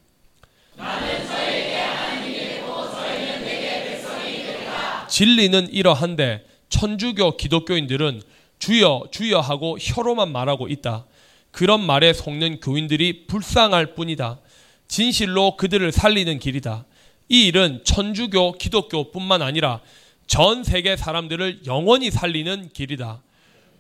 진리는 5.14 5.68
이러한데 5.70 6.44
천주교 6.70 7.36
기독교인들은 7.36 8.20
주여 8.58 9.04
주여 9.12 9.38
하고 9.38 9.78
혀로만 9.80 10.32
말하고 10.32 10.66
있다. 10.66 11.06
그런 11.52 11.86
말에 11.86 12.12
속는 12.12 12.58
교인들이 12.58 13.28
불쌍할 13.28 13.94
뿐이다. 13.94 14.40
진실로 14.88 15.56
그들을 15.56 15.92
살리는 15.92 16.40
길이다. 16.40 16.84
이 17.28 17.46
일은 17.46 17.82
천주교, 17.84 18.54
기독교뿐만 18.58 19.40
아니라 19.40 19.82
전 20.26 20.64
세계 20.64 20.96
사람들을 20.96 21.60
영원히 21.64 22.10
살리는 22.10 22.70
길이다. 22.72 23.22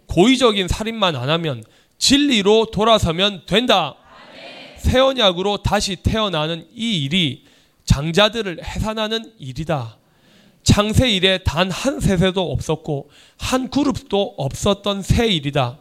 고의적인 0.06 0.68
살인만 0.68 1.16
안 1.16 1.30
하면 1.30 1.64
진리로 1.98 2.66
돌아서면 2.66 3.42
된다. 3.46 3.96
새 4.78 5.00
언약으로 5.00 5.64
다시 5.64 5.96
태어나는 5.96 6.68
이 6.76 7.02
일이 7.02 7.44
장자들을 7.86 8.62
해산하는 8.62 9.32
일이다. 9.40 9.98
창세 10.64 11.10
일에 11.10 11.38
단한 11.38 12.00
세세도 12.00 12.50
없었고 12.50 13.10
한 13.36 13.70
그룹도 13.70 14.34
없었던 14.38 15.02
새 15.02 15.28
일이다. 15.28 15.78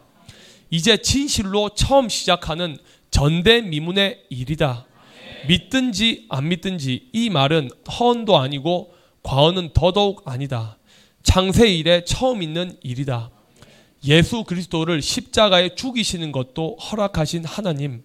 이제 0.70 0.98
진실로 0.98 1.70
처음 1.70 2.08
시작하는 2.08 2.76
전대미문의 3.10 4.24
일이다. 4.28 4.86
믿든지 5.48 6.26
안 6.28 6.48
믿든지 6.48 7.08
이 7.12 7.30
말은 7.30 7.70
허언도 7.90 8.36
아니고 8.36 8.94
과언은 9.22 9.70
더더욱 9.72 10.22
아니다. 10.26 10.78
창세 11.22 11.72
일에 11.74 12.04
처음 12.04 12.42
있는 12.42 12.76
일이다. 12.82 13.30
예수 14.06 14.44
그리스도를 14.44 15.00
십자가에 15.00 15.74
죽이시는 15.74 16.30
것도 16.30 16.76
허락하신 16.76 17.46
하나님. 17.46 18.02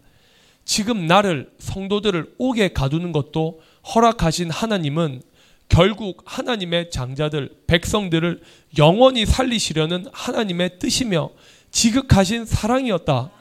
지금 0.64 1.08
나를 1.08 1.52
성도들을 1.60 2.36
옥에 2.38 2.70
가두는 2.70 3.12
것도 3.12 3.60
허락하신 3.96 4.50
하나님은 4.50 5.22
결국 5.70 6.24
하나님의 6.26 6.90
장자들, 6.90 7.50
백성들을 7.68 8.42
영원히 8.78 9.26
살리시려는 9.26 10.08
하나님의 10.12 10.80
뜻이며 10.80 11.30
지극하신 11.72 12.46
사랑이었다. 12.46 13.32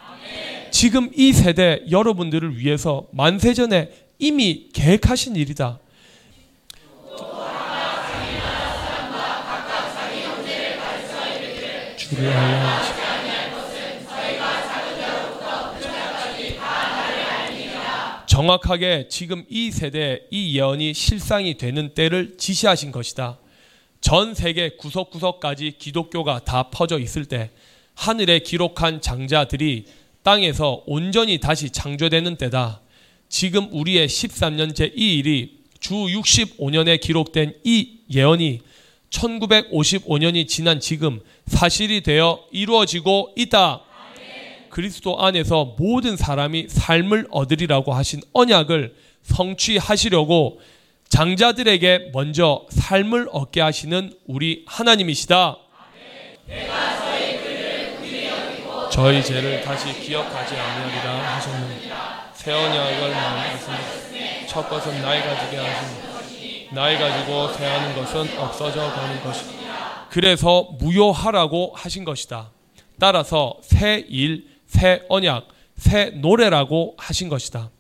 지금 0.70 1.10
이 1.14 1.32
세대 1.32 1.82
여러분들을 1.90 2.58
위해서 2.58 3.06
만세전에 3.12 3.90
이미 4.18 4.68
계획하신 4.72 5.36
일이다. 5.36 5.80
주여. 11.96 12.97
정확하게 18.38 19.09
지금 19.09 19.44
이 19.48 19.72
세대 19.72 20.20
이 20.31 20.57
예언이 20.57 20.94
실상이 20.94 21.59
되는 21.59 21.92
때를 21.92 22.37
지시하신 22.38 22.92
것이다. 22.92 23.37
전 24.01 24.33
세계 24.33 24.77
구석구석까지 24.77 25.74
기독교가 25.77 26.44
다 26.44 26.70
퍼져 26.70 27.01
있을 27.01 27.24
때 27.24 27.51
하늘에 27.96 28.38
기록한 28.38 29.01
장자들이 29.01 29.87
땅에서 30.22 30.85
온전히 30.87 31.40
다시 31.40 31.70
창조되는 31.70 32.37
때다. 32.37 32.81
지금 33.29 33.70
우리의 33.72 34.07
13년째 34.07 34.92
이 34.94 35.18
일이 35.18 35.59
주 35.81 35.94
65년에 35.94 37.01
기록된 37.01 37.55
이 37.64 37.98
예언이 38.09 38.61
1955년이 39.11 40.46
지난 40.46 40.79
지금 40.79 41.18
사실이 41.48 42.03
되어 42.03 42.44
이루어지고 42.53 43.33
있다. 43.37 43.83
그리스도 44.70 45.20
안에서 45.20 45.76
모든 45.78 46.16
사람이 46.16 46.66
삶을 46.68 47.28
얻으리라고 47.31 47.92
하신 47.92 48.20
언약을 48.33 48.94
성취하시려고 49.22 50.61
장자들에게 51.09 52.11
먼저 52.12 52.66
삶을 52.70 53.28
얻게 53.33 53.61
하시는 53.61 54.12
우리 54.26 54.64
하나님이시다. 54.66 55.57
저희 58.90 59.22
죄를 59.22 59.61
다시 59.62 59.92
기억하지 60.00 60.57
아니하리라 60.57 61.37
하셨느니 61.37 61.90
새 62.35 62.52
언약을 62.52 63.11
말씀하시니 63.11 64.46
첫 64.46 64.68
것은 64.68 65.02
나이 65.02 65.22
가지게 65.22 65.57
하시니 65.57 66.68
나이 66.72 66.98
가지고 66.98 67.52
새하는 67.52 67.94
것은 67.94 68.38
없어져 68.38 68.90
가는 68.90 69.22
것이다. 69.22 70.07
그래서 70.11 70.68
무효하라고 70.78 71.72
하신 71.74 72.04
것이다. 72.04 72.50
따라서 72.98 73.54
새 73.62 74.04
일, 74.09 74.46
새 74.68 75.02
언약, 75.09 75.48
새 75.76 76.11
노래라고 76.11 76.94
하신 76.98 77.28
것이다. 77.28 77.70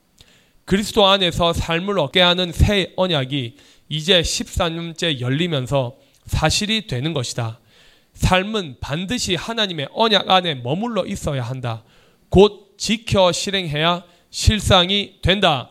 그리스도 0.64 1.06
안에서 1.06 1.52
삶을 1.52 1.98
얻게 1.98 2.20
하는 2.20 2.52
새 2.52 2.92
언약이 2.96 3.56
이제 3.88 4.20
14년째 4.20 5.20
열리면서 5.20 5.96
사실이 6.26 6.86
되는 6.86 7.12
것이다. 7.14 7.60
삶은 8.12 8.78
반드시 8.80 9.34
하나님의 9.36 9.88
언약 9.92 10.28
안에 10.28 10.56
머물러 10.56 11.06
있어야 11.06 11.42
한다. 11.42 11.84
곧 12.28 12.74
지켜 12.76 13.32
실행해야 13.32 14.04
실상이 14.30 15.20
된다. 15.22 15.70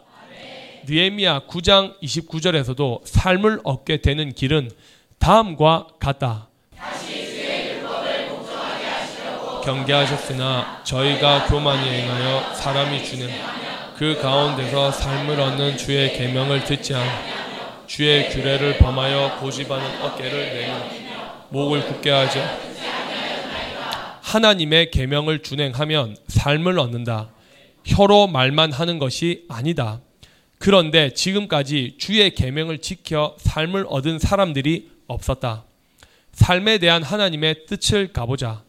느헤미야 0.88 1.42
9장 1.48 2.00
29절에서도 2.02 3.02
삶을 3.06 3.60
얻게 3.64 3.98
되는 3.98 4.32
길은 4.32 4.72
다음과 5.20 5.88
같다. 6.00 6.48
경계하셨으나 9.68 10.82
저희가 10.86 11.48
교만히 11.48 11.90
행하여 11.90 12.54
사람이 12.56 13.04
주는 13.04 13.30
그 13.98 14.18
가운데서 14.22 14.92
삶을 14.92 15.38
얻는 15.42 15.78
주의 15.78 16.14
계명을 16.14 16.64
듣지 16.64 16.96
않 16.96 17.06
주의 17.86 18.30
규례를 18.30 18.78
범하여 18.78 19.40
고집하는 19.42 20.02
어깨를 20.04 20.54
내며 20.54 20.90
목을 21.50 21.86
굳게 21.86 22.10
하죠. 22.10 22.40
하나님의 24.22 24.92
계명을 24.92 25.44
준행하면 25.44 26.16
삶을 26.30 26.80
얻는다. 26.80 27.32
혀로 27.86 28.28
말만 28.28 28.72
하는 28.72 29.00
것이 29.00 29.44
아니다. 29.50 30.00
그런데 30.60 31.14
지금까지 31.14 31.96
주의 31.98 32.34
계명을 32.34 32.78
지켜 32.78 33.36
삶을 33.40 33.86
얻은 33.90 34.20
사람들이 34.20 34.92
없었다. 35.08 35.66
삶에 36.32 36.78
대한 36.78 37.04
하나님의 37.04 37.66
뜻을 37.66 38.14
가보자. 38.14 38.67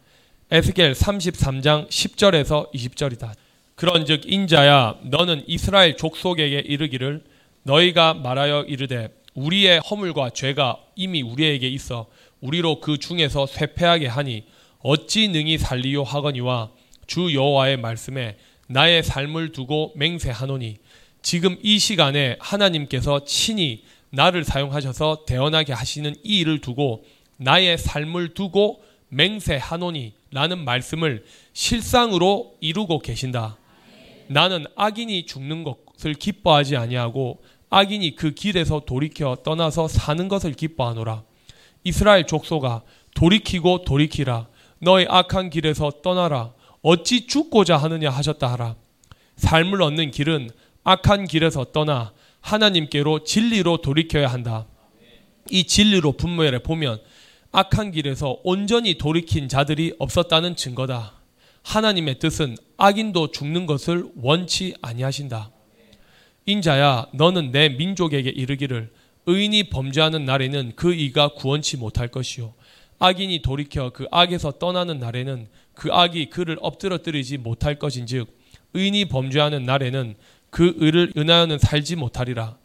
에스겔 0.51 0.93
33장 0.93 1.87
10절에서 1.89 2.73
20절이다. 2.73 3.33
그런즉 3.75 4.23
인자야 4.25 4.95
너는 5.03 5.43
이스라엘 5.45 5.95
족속에게 5.95 6.63
이르기를 6.65 7.23
너희가 7.61 8.15
말하여 8.15 8.63
이르되 8.63 9.09
우리의 9.35 9.79
허물과 9.79 10.31
죄가 10.31 10.79
이미 10.95 11.21
우리에게 11.21 11.67
있어 11.69 12.07
우리로 12.41 12.79
그 12.79 12.97
중에서 12.97 13.45
쇠폐하게 13.45 14.07
하니 14.07 14.43
어찌 14.79 15.27
능히 15.27 15.59
살리요 15.59 16.01
하거니와 16.01 16.71
주 17.05 17.31
여호와의 17.31 17.77
말씀에 17.77 18.39
나의 18.65 19.03
삶을 19.03 19.51
두고 19.51 19.93
맹세하노니 19.97 20.77
지금 21.21 21.57
이 21.61 21.77
시간에 21.77 22.37
하나님께서 22.39 23.23
친히 23.23 23.83
나를 24.09 24.43
사용하셔서 24.43 25.25
대언하게 25.27 25.73
하시는 25.73 26.15
이 26.23 26.39
일을 26.39 26.59
두고 26.59 27.03
나의 27.37 27.77
삶을 27.77 28.33
두고 28.33 28.81
맹세하노니 29.09 30.17
라는 30.31 30.63
말씀을 30.63 31.23
실상으로 31.53 32.55
이루고 32.59 32.99
계신다. 32.99 33.57
나는 34.27 34.65
악인이 34.75 35.25
죽는 35.25 35.63
것을 35.63 36.13
기뻐하지 36.13 36.77
아니하고 36.77 37.41
악인이 37.71 38.15
그 38.15 38.31
길에서 38.31 38.81
돌이켜 38.85 39.37
떠나서 39.43 39.87
사는 39.87 40.27
것을 40.27 40.53
기뻐하노라. 40.53 41.23
이스라엘 41.83 42.27
족소가 42.27 42.83
돌이키고 43.15 43.83
돌이키라. 43.85 44.47
너의 44.79 45.07
악한 45.09 45.49
길에서 45.49 45.91
떠나라. 46.03 46.53
어찌 46.81 47.27
죽고자 47.27 47.77
하느냐 47.77 48.09
하셨다 48.09 48.51
하라. 48.51 48.75
삶을 49.35 49.81
얻는 49.81 50.11
길은 50.11 50.49
악한 50.83 51.25
길에서 51.25 51.65
떠나 51.71 52.13
하나님께로 52.41 53.23
진리로 53.23 53.77
돌이켜야 53.77 54.27
한다. 54.27 54.67
이 55.49 55.63
진리로 55.65 56.13
분모에 56.13 56.59
보면 56.59 57.01
악한 57.51 57.91
길에서 57.91 58.39
온전히 58.43 58.97
돌이킨 58.97 59.49
자들이 59.49 59.93
없었다는 59.97 60.55
증거다. 60.55 61.13
하나님의 61.63 62.19
뜻은 62.19 62.55
악인도 62.77 63.31
죽는 63.31 63.65
것을 63.65 64.05
원치 64.21 64.75
아니하신다. 64.81 65.51
인자야 66.45 67.07
너는 67.13 67.51
내 67.51 67.69
민족에게 67.69 68.29
이르기를 68.29 68.91
의인이 69.25 69.69
범죄하는 69.69 70.25
날에는 70.25 70.73
그 70.75 70.93
이가 70.93 71.29
구원치 71.29 71.77
못할 71.77 72.07
것이요 72.07 72.53
악인이 72.97 73.41
돌이켜 73.43 73.91
그 73.91 74.07
악에서 74.09 74.53
떠나는 74.53 74.99
날에는 74.99 75.47
그 75.75 75.89
악이 75.91 76.31
그를 76.31 76.57
엎드러뜨리지 76.61 77.37
못할 77.37 77.77
것인즉 77.77 78.27
의인이 78.73 79.05
범죄하는 79.05 79.63
날에는 79.63 80.15
그 80.49 80.73
의를 80.77 81.13
은하여는 81.15 81.59
살지 81.59 81.95
못하리라 81.95 82.57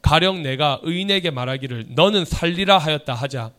가령 0.00 0.42
내가 0.42 0.78
의인에게 0.82 1.30
말하기를 1.30 1.86
너는 1.90 2.24
살리라 2.24 2.78
하였다 2.78 3.14
하자 3.14 3.52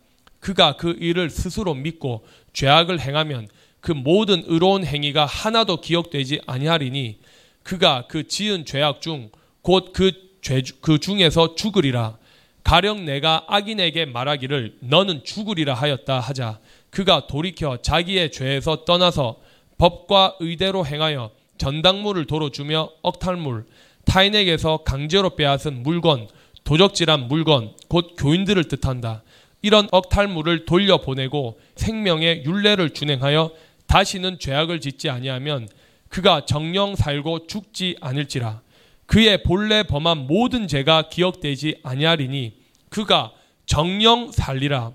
그가 0.43 0.75
그 0.75 0.97
일을 0.99 1.29
스스로 1.29 1.73
믿고 1.73 2.25
죄악을 2.51 2.99
행하면 2.99 3.47
그 3.79 3.93
모든 3.93 4.43
의로운 4.45 4.86
행위가 4.86 5.25
하나도 5.25 5.79
기억되지 5.79 6.41
아니하리니 6.45 7.19
그가 7.63 8.08
그 8.08 8.27
지은 8.27 8.65
죄악 8.65 9.01
중 9.01 9.29
곧 9.63 9.93
그죄그 9.93 10.99
중에서 10.99 11.56
죽으리라. 11.56 12.17
가령 12.63 13.06
내가 13.06 13.45
악인에게 13.47 14.06
말하기를 14.06 14.77
너는 14.82 15.23
죽으리라 15.23 15.73
하였다 15.73 16.19
하자 16.19 16.60
그가 16.91 17.27
돌이켜 17.27 17.82
자기의 17.82 18.32
죄에서 18.32 18.86
떠나서 18.86 19.39
법과 19.77 20.38
의대로 20.39 20.86
행하여 20.86 21.32
전당물을 21.58 22.25
도로 22.25 22.51
주며 22.51 22.89
억탈물 23.01 23.65
타인에게서 24.06 24.84
강제로 24.86 25.36
빼앗은 25.36 25.84
물건 25.84 26.29
도적질한 26.63 27.27
물건 27.27 27.73
곧 27.89 28.15
교인들을 28.17 28.63
뜻한다 28.65 29.23
이런 29.63 29.88
억탈물을 29.91 30.65
돌려보내고 30.65 31.60
생명의 31.76 32.43
윤례를 32.45 32.91
준행하여 32.91 33.52
다시는 33.88 34.38
죄악을 34.38 34.82
짓지 34.82 35.10
아니하면 35.10 35.67
그가 36.10 36.45
정령 36.45 36.95
살고 36.95 37.47
죽지 37.47 37.95
않을지라. 38.02 38.62
그의 39.06 39.41
본래 39.43 39.84
범한 39.84 40.28
모든 40.28 40.67
죄가 40.67 41.10
기억되지 41.10 41.80
아니하리니 41.82 42.58
그가 42.89 43.32
정령 43.65 44.32
살리라. 44.32 44.91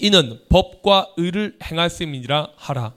이는 0.00 0.40
법과 0.48 1.14
의를 1.16 1.56
행할음이라 1.62 2.48
하라. 2.56 2.94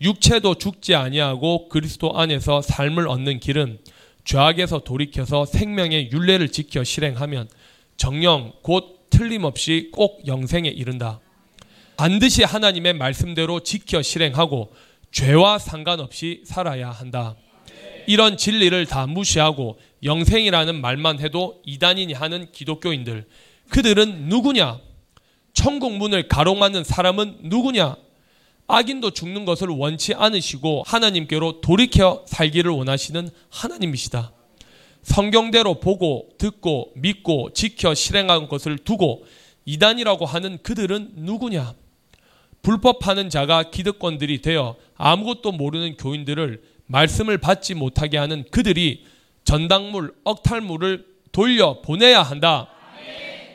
육체도 0.00 0.56
죽지 0.56 0.94
아니하고 0.94 1.68
그리스도 1.68 2.18
안에서 2.18 2.60
삶을 2.60 3.08
얻는 3.08 3.40
길은 3.40 3.78
죄악에서 4.24 4.80
돌이켜서 4.80 5.46
생명의 5.46 6.10
윤례를 6.12 6.50
지켜 6.50 6.84
실행하면 6.84 7.48
정령 7.96 8.52
곧 8.62 8.91
틀림없이 9.12 9.90
꼭 9.92 10.26
영생에 10.26 10.68
이른다. 10.68 11.20
반드시 11.96 12.42
하나님의 12.42 12.94
말씀대로 12.94 13.60
지켜 13.60 14.02
실행하고 14.02 14.72
죄와 15.12 15.58
상관없이 15.58 16.42
살아야 16.44 16.90
한다. 16.90 17.36
이런 18.08 18.36
진리를 18.36 18.86
다 18.86 19.06
무시하고 19.06 19.78
영생이라는 20.02 20.80
말만 20.80 21.20
해도 21.20 21.62
이단인이 21.64 22.12
하는 22.14 22.50
기독교인들. 22.50 23.28
그들은 23.68 24.28
누구냐? 24.28 24.80
천국 25.52 25.96
문을 25.96 26.26
가로막는 26.28 26.82
사람은 26.82 27.38
누구냐? 27.42 27.96
악인도 28.66 29.10
죽는 29.10 29.44
것을 29.44 29.68
원치 29.68 30.14
않으시고 30.14 30.84
하나님께로 30.86 31.60
돌이켜 31.60 32.24
살기를 32.26 32.70
원하시는 32.70 33.28
하나님이시다. 33.50 34.32
성경대로 35.02 35.80
보고 35.80 36.28
듣고 36.38 36.92
믿고 36.94 37.52
지켜 37.52 37.94
실행한 37.94 38.48
것을 38.48 38.78
두고 38.78 39.24
이단이라고 39.64 40.26
하는 40.26 40.58
그들은 40.62 41.12
누구냐? 41.16 41.74
불법하는 42.62 43.28
자가 43.28 43.70
기득권들이 43.70 44.40
되어 44.40 44.76
아무것도 44.96 45.52
모르는 45.52 45.96
교인들을 45.96 46.62
말씀을 46.86 47.38
받지 47.38 47.74
못하게 47.74 48.18
하는 48.18 48.44
그들이 48.50 49.04
전당물, 49.44 50.14
억탈물을 50.24 51.04
돌려 51.32 51.80
보내야 51.80 52.22
한다. 52.22 52.68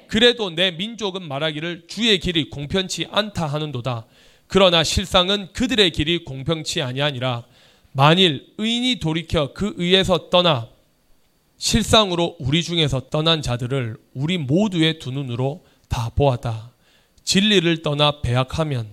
그래도 0.08 0.50
내 0.50 0.72
민족은 0.72 1.28
말하기를 1.28 1.84
주의 1.88 2.18
길이 2.20 2.50
공편치 2.50 3.08
않다 3.12 3.46
하는도다. 3.46 4.06
그러나 4.48 4.84
실상은 4.84 5.50
그들의 5.54 5.92
길이 5.92 6.24
공평치 6.24 6.82
아니하니라. 6.82 7.44
만일 7.92 8.54
의인이 8.58 9.00
돌이켜 9.00 9.54
그 9.54 9.74
의에서 9.78 10.30
떠나 10.30 10.70
실상으로 11.58 12.36
우리 12.40 12.64
중에서 12.64 13.10
떠난 13.10 13.42
자들을 13.42 13.98
우리 14.14 14.38
모두의 14.38 15.00
두 15.00 15.12
눈으로 15.12 15.66
다 15.90 16.10
보았다. 16.16 16.72
진리를 17.24 17.82
떠나 17.82 18.22
배악하면 18.22 18.88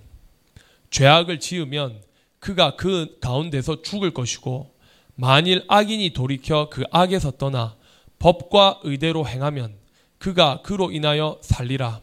죄악을 0.91 1.41
지으면 1.41 2.03
그가 2.39 2.77
그 2.77 3.19
가운데서 3.21 3.83
죽을 3.83 4.13
것이고 4.13 4.75
만일 5.15 5.65
악인이 5.69 6.11
돌이켜 6.11 6.69
그 6.71 6.85
악에서 6.91 7.33
떠나 7.33 7.77
법과 8.19 8.81
의대로 8.83 9.27
행하면 9.27 9.75
그가 10.19 10.63
그로 10.63 10.91
인하여 10.91 11.39
살리라. 11.43 12.01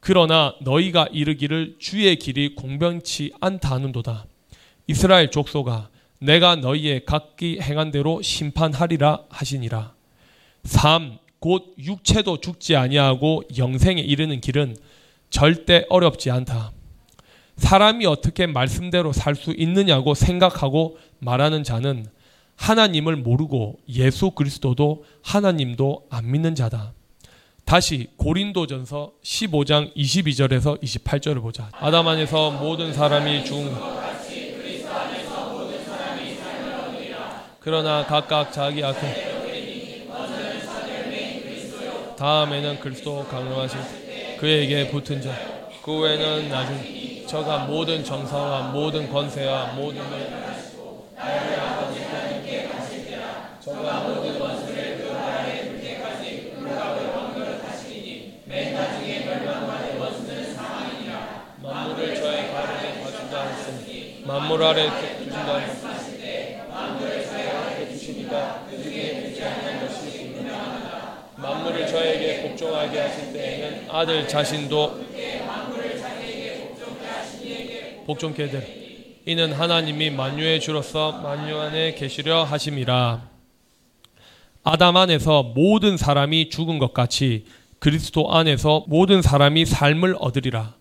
그러나 0.00 0.54
너희가 0.60 1.08
이르기를 1.10 1.76
주의 1.78 2.16
길이 2.16 2.54
공변치 2.54 3.32
않다 3.40 3.70
하는도다. 3.70 4.26
이스라엘 4.86 5.30
족소가 5.30 5.88
내가 6.18 6.56
너희의 6.56 7.04
각기 7.04 7.58
행한 7.60 7.90
대로 7.90 8.22
심판하리라 8.22 9.20
하시니라. 9.28 9.92
3. 10.64 11.18
곧 11.38 11.74
육체도 11.78 12.40
죽지 12.40 12.76
아니하고 12.76 13.42
영생에 13.56 14.00
이르는 14.00 14.40
길은 14.40 14.76
절대 15.30 15.84
어렵지 15.90 16.30
않다. 16.30 16.72
사람이 17.56 18.06
어떻게 18.06 18.46
말씀대로 18.46 19.12
살 19.12 19.34
수 19.34 19.52
있느냐고 19.56 20.14
생각하고 20.14 20.98
말하는 21.20 21.62
자는 21.64 22.06
하나님을 22.56 23.16
모르고 23.16 23.78
예수 23.88 24.30
그리스도도 24.30 25.04
하나님도 25.22 26.06
안 26.10 26.30
믿는 26.30 26.54
자다. 26.54 26.92
다시 27.64 28.08
고린도전서 28.16 29.12
15장 29.22 29.94
22절에서 29.94 30.80
28절을 30.82 31.42
보자. 31.42 31.68
아담 31.72 32.08
안에서 32.08 32.52
모든 32.52 32.92
사람이 32.92 33.44
죽은 33.44 33.72
그러나 37.66 38.06
각각 38.06 38.52
자기 38.52 38.84
악행 38.84 39.12
다음에는 42.16 42.78
그리스도 42.78 43.24
강림하신 43.24 43.80
그에게 44.38 44.88
붙은 44.88 45.20
자. 45.20 45.32
그 45.82 45.98
외에는 45.98 46.48
나중 46.48 47.26
저가 47.26 47.66
모든 47.66 48.04
정사와 48.04 48.70
모든 48.70 49.10
권세와 49.10 49.72
모든 49.72 50.00
저가 53.60 54.00
모든 54.00 54.38
권세를 54.38 54.98
그 54.98 55.12
나라에 55.12 55.62
들 55.62 55.80
때까지 55.80 56.52
불가을 56.60 57.08
왕을 57.08 57.64
하시니 57.64 58.42
맨 58.44 58.74
나중에 58.74 59.24
멸망하되 59.24 59.98
원수는 59.98 60.54
사망이니라 60.54 61.46
만물을 61.64 62.14
저의 62.14 62.52
가르에 62.52 63.02
바친다 63.02 63.44
하시니 63.44 64.22
만물 64.24 64.62
아래 64.62 64.88
두신다 65.18 66.05
만물을 66.86 67.26
아래 67.50 67.88
두시니까 67.88 68.66
그 68.70 68.82
중에 68.82 69.20
되지 69.20 69.42
않는 69.42 69.80
것이 69.80 70.32
분명하다 70.34 71.24
만물을 71.36 71.86
저에게 71.86 72.42
복종하게 72.48 73.00
하실 73.00 73.32
때에는 73.32 73.90
아들 73.90 74.28
자신도 74.28 75.06
복종케 78.06 78.48
되 78.48 78.86
이는 79.26 79.52
하나님이 79.52 80.10
만유의 80.10 80.60
주로서 80.60 81.20
만유 81.20 81.58
안에 81.58 81.94
계시려 81.94 82.44
하심이라. 82.44 83.28
아담 84.62 84.96
안에서 84.96 85.42
모든 85.42 85.96
사람이 85.96 86.50
죽은 86.50 86.78
것 86.78 86.94
같이 86.94 87.44
그리스도 87.80 88.32
안에서 88.32 88.84
모든 88.86 89.22
사람이 89.22 89.66
삶을 89.66 90.16
얻으리라. 90.20 90.76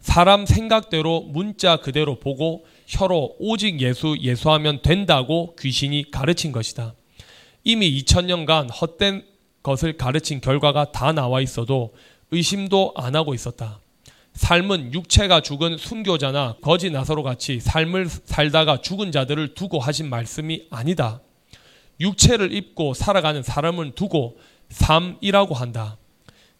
사람 0.00 0.44
생각대로 0.44 1.20
문자 1.20 1.76
그대로 1.76 2.16
보고 2.16 2.66
혀로 2.86 3.36
오직 3.38 3.80
예수 3.80 4.16
예수하면 4.20 4.82
된다고 4.82 5.56
귀신이 5.56 6.10
가르친 6.10 6.52
것이다. 6.52 6.94
이미 7.64 8.02
2000년간 8.02 8.68
헛된 8.80 9.24
것을 9.62 9.96
가르친 9.96 10.40
결과가 10.40 10.92
다 10.92 11.12
나와 11.12 11.40
있어도 11.40 11.94
의심도 12.30 12.92
안 12.96 13.16
하고 13.16 13.34
있었다. 13.34 13.80
삶은 14.34 14.92
육체가 14.92 15.40
죽은 15.40 15.78
순교자나 15.78 16.56
거지 16.60 16.90
나사로 16.90 17.22
같이 17.22 17.60
삶을 17.60 18.08
살다가 18.08 18.80
죽은 18.80 19.12
자들을 19.12 19.54
두고 19.54 19.78
하신 19.78 20.10
말씀이 20.10 20.66
아니다. 20.70 21.20
육체를 22.00 22.52
입고 22.52 22.94
살아가는 22.94 23.42
사람을 23.42 23.92
두고 23.92 24.36
삶이라고 24.68 25.54
한다. 25.54 25.96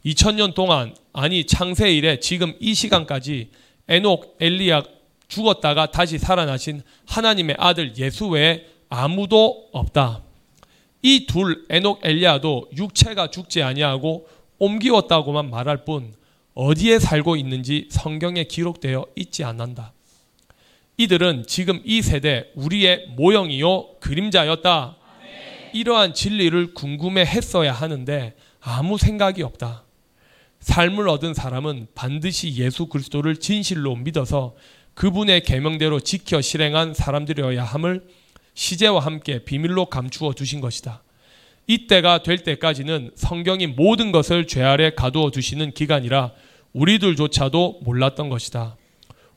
2000년 0.06 0.54
동안 0.54 0.94
아니 1.12 1.44
창세 1.44 1.92
이래 1.92 2.20
지금 2.20 2.54
이 2.60 2.74
시간까지 2.74 3.50
에녹 3.88 4.36
엘리야 4.40 4.82
죽었다가 5.28 5.90
다시 5.90 6.18
살아나신 6.18 6.82
하나님의 7.06 7.56
아들 7.58 7.96
예수 7.96 8.28
외에 8.28 8.66
아무도 8.88 9.68
없다. 9.72 10.22
이 11.02 11.26
둘 11.26 11.66
에녹 11.68 12.00
엘리야도 12.02 12.70
육체가 12.76 13.30
죽지 13.30 13.62
아니하고 13.62 14.26
옮기웠다고만 14.58 15.50
말할 15.50 15.84
뿐 15.84 16.14
어디에 16.54 16.98
살고 16.98 17.36
있는지 17.36 17.88
성경에 17.90 18.44
기록되어 18.44 19.04
있지 19.16 19.44
않는다. 19.44 19.92
이들은 20.96 21.44
지금 21.48 21.80
이 21.84 22.00
세대 22.02 22.50
우리의 22.54 23.08
모형이요 23.16 23.96
그림자였다. 24.00 24.96
이러한 25.72 26.14
진리를 26.14 26.72
궁금해 26.74 27.22
했어야 27.22 27.72
하는데 27.72 28.34
아무 28.60 28.96
생각이 28.96 29.42
없다. 29.42 29.82
삶을 30.60 31.08
얻은 31.08 31.34
사람은 31.34 31.88
반드시 31.94 32.54
예수 32.56 32.86
그리스도를 32.86 33.36
진실로 33.36 33.96
믿어서 33.96 34.54
그분의 34.94 35.42
계명대로 35.42 36.00
지켜 36.00 36.40
실행한 36.40 36.94
사람들이어야 36.94 37.64
함을 37.64 38.04
시제와 38.54 39.00
함께 39.00 39.44
비밀로 39.44 39.86
감추어 39.86 40.32
두신 40.32 40.60
것이다. 40.60 41.02
이때가 41.66 42.22
될 42.22 42.38
때까지는 42.38 43.12
성경이 43.14 43.68
모든 43.68 44.12
것을 44.12 44.46
죄 44.46 44.62
아래 44.62 44.90
가두어 44.94 45.30
두시는 45.30 45.72
기간이라 45.72 46.32
우리들조차도 46.72 47.80
몰랐던 47.82 48.28
것이다. 48.28 48.76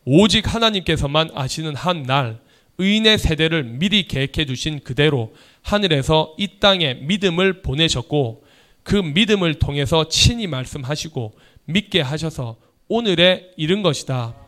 오직 0.06 0.54
하나님께서만 0.54 1.30
아시는 1.34 1.76
한 1.76 2.04
날, 2.04 2.40
의인의 2.78 3.18
세대를 3.18 3.64
미리 3.64 4.08
계획해 4.08 4.46
두신 4.46 4.82
그대로 4.82 5.34
하늘에서 5.62 6.36
이 6.38 6.60
땅에 6.60 6.94
믿음을 6.96 7.62
보내셨고 7.62 8.44
그 8.84 8.96
믿음을 8.96 9.56
통해서 9.56 10.08
친히 10.08 10.48
말씀하시고 10.48 11.34
믿게 11.66 12.02
하셔서 12.02 12.58
오늘에 12.88 13.52
이른 13.58 13.82
것이다. 13.82 14.47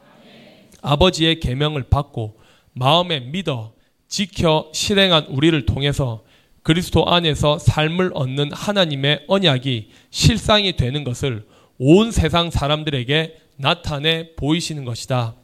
아버지의 0.82 1.40
계명을 1.40 1.84
받고 1.90 2.40
마음에 2.74 3.20
믿어 3.20 3.74
지켜 4.08 4.70
실행한 4.74 5.26
우리를 5.26 5.66
통해서 5.66 6.24
그리스도 6.64 7.08
안에서 7.08 7.58
삶을 7.58 8.12
얻는 8.14 8.52
하나님의 8.52 9.26
언약이 9.28 9.90
실상이 10.10 10.76
되는 10.76 11.04
것을 11.04 11.46
온 11.78 12.12
세상 12.12 12.50
사람들에게 12.50 13.38
나타내 13.58 14.36
보이시는 14.36 14.86
것이다. 14.86 15.36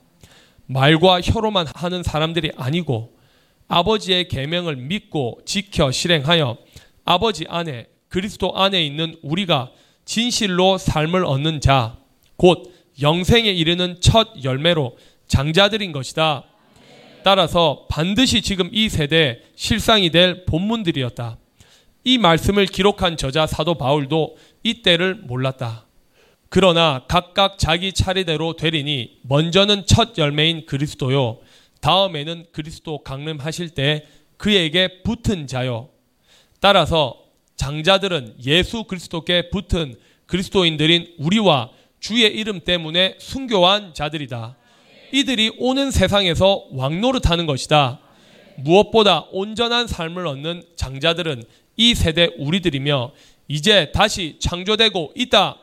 말과 0.68 1.22
혀로만 1.22 1.68
하는 1.74 2.04
사람들이 2.04 2.52
아니고 2.58 3.16
아버지의 3.68 4.28
계명을 4.28 4.76
믿고 4.76 5.40
지켜 5.46 5.92
실행하여 5.92 6.58
아버지 7.06 7.46
안에 7.48 7.88
그리스도 8.10 8.56
안에 8.56 8.84
있는 8.86 9.16
우리가 9.22 9.72
진실로 10.06 10.78
삶을 10.78 11.26
얻는 11.26 11.62
자, 11.62 11.98
곧 12.38 12.72
영생에 13.02 13.50
이르는 13.50 13.98
첫 14.00 14.44
열매로 14.44 14.98
장자들인 15.28 15.92
것이다. 15.92 16.44
따라서 17.24 17.86
반드시 17.90 18.42
지금 18.42 18.70
이 18.72 18.88
세대 18.90 19.42
실상이 19.56 20.12
될 20.12 20.46
본문들이었다. 20.46 21.38
이 22.04 22.18
말씀을 22.20 22.68
기록한 22.68 23.18
저자 23.18 23.48
사도 23.48 23.76
바울도 23.76 24.38
이때를 24.64 25.16
몰랐다. 25.16 25.86
그러나 26.50 27.04
각각 27.08 27.58
자기 27.58 27.92
차례대로 27.92 28.56
되리니 28.56 29.20
먼저는 29.24 29.86
첫 29.88 30.18
열매인 30.18 30.66
그리스도요. 30.68 31.40
다음에는 31.82 32.46
그리스도 32.52 33.00
강림하실 33.00 33.70
때 33.70 34.06
그에게 34.38 35.02
붙은 35.02 35.48
자요. 35.48 35.90
따라서 36.60 37.24
장자들은 37.56 38.36
예수 38.46 38.84
그리스도께 38.84 39.50
붙은 39.50 39.96
그리스도인들인 40.28 41.16
우리와 41.18 41.72
주의 42.00 42.24
이름 42.24 42.60
때문에 42.60 43.16
순교한 43.20 43.94
자들이다. 43.94 44.58
이들이 45.12 45.52
오는 45.58 45.92
세상에서 45.92 46.66
왕노릇하는 46.72 47.46
것이다. 47.46 48.00
무엇보다 48.58 49.26
온전한 49.32 49.88
삶을 49.88 50.28
얻는 50.28 50.64
장자들은 50.76 51.44
이 51.78 51.94
세대 51.94 52.30
우리들이며 52.38 53.12
이제 53.48 53.92
다시 53.92 54.38
창조되고 54.40 55.14
있다. 55.16 55.58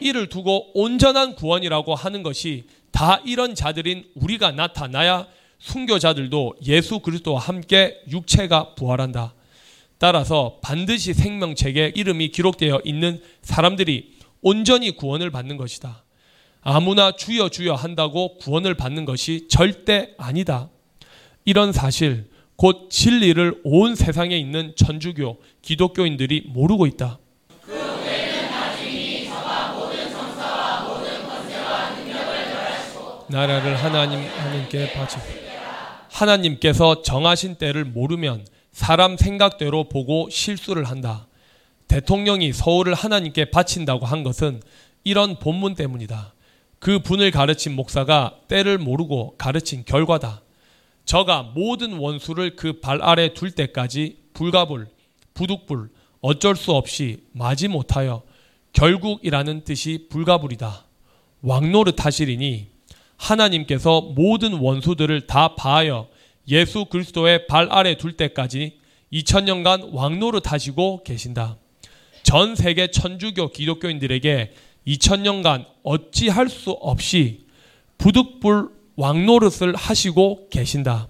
이를 0.00 0.28
두고 0.28 0.70
온전한 0.74 1.34
구원이라고 1.34 1.94
하는 1.94 2.22
것이 2.22 2.64
다 2.90 3.20
이런 3.24 3.54
자들인 3.54 4.04
우리가 4.14 4.52
나타나야 4.52 5.26
순교자들도 5.58 6.56
예수 6.66 7.00
그리스도와 7.00 7.40
함께 7.40 8.00
육체가 8.10 8.74
부활한다. 8.74 9.34
따라서 9.98 10.58
반드시 10.62 11.14
생명책에 11.14 11.92
이름이 11.96 12.28
기록되어 12.28 12.82
있는 12.84 13.20
사람들이 13.42 14.18
온전히 14.40 14.92
구원을 14.92 15.30
받는 15.30 15.56
것이다. 15.56 16.04
아무나 16.70 17.12
주여 17.12 17.48
주여 17.48 17.72
한다고 17.72 18.36
구원을 18.36 18.74
받는 18.74 19.06
것이 19.06 19.48
절대 19.48 20.10
아니다. 20.18 20.68
이런 21.46 21.72
사실, 21.72 22.28
곧 22.56 22.90
진리를 22.90 23.62
온 23.64 23.94
세상에 23.94 24.36
있는 24.36 24.74
천주교, 24.76 25.38
기독교인들이 25.62 26.48
모르고 26.48 26.84
있다. 26.84 27.18
나라를 33.28 33.74
하나님 33.76 34.20
하나님께 34.20 34.92
바치 34.92 35.16
하나님께서 36.10 37.00
정하신 37.00 37.54
때를 37.54 37.86
모르면 37.86 38.46
사람 38.72 39.16
생각대로 39.16 39.88
보고 39.88 40.28
실수를 40.28 40.84
한다. 40.84 41.28
대통령이 41.86 42.52
서울을 42.52 42.92
하나님께 42.92 43.46
바친다고 43.46 44.04
한 44.04 44.22
것은 44.22 44.60
이런 45.02 45.38
본문 45.38 45.74
때문이다. 45.74 46.34
그 46.78 47.00
분을 47.00 47.30
가르친 47.30 47.74
목사가 47.74 48.36
때를 48.48 48.78
모르고 48.78 49.36
가르친 49.36 49.84
결과다. 49.84 50.42
저가 51.04 51.42
모든 51.54 51.94
원수를 51.94 52.54
그 52.56 52.80
발 52.80 53.02
아래 53.02 53.32
둘 53.34 53.50
때까지 53.50 54.18
불가불, 54.34 54.88
부득불, 55.34 55.88
어쩔 56.20 56.54
수 56.56 56.72
없이 56.72 57.24
마지 57.32 57.68
못하여 57.68 58.22
결국이라는 58.72 59.64
뜻이 59.64 60.06
불가불이다. 60.10 60.84
왕노릇 61.42 62.04
하시리니 62.04 62.68
하나님께서 63.16 64.00
모든 64.00 64.54
원수들을 64.54 65.26
다 65.26 65.54
바하여 65.56 66.08
예수 66.48 66.84
그리스도의 66.84 67.46
발 67.46 67.68
아래 67.70 67.96
둘 67.96 68.16
때까지 68.16 68.78
2000년간 69.12 69.90
왕노릇 69.92 70.52
하시고 70.52 71.02
계신다. 71.04 71.56
전 72.22 72.54
세계 72.54 72.88
천주교 72.88 73.50
기독교인들에게 73.52 74.52
2000년간 74.88 75.66
어찌할 75.82 76.48
수 76.48 76.70
없이 76.70 77.46
부득불 77.98 78.70
왕 78.96 79.26
노릇을 79.26 79.76
하시고 79.76 80.48
계신다. 80.50 81.08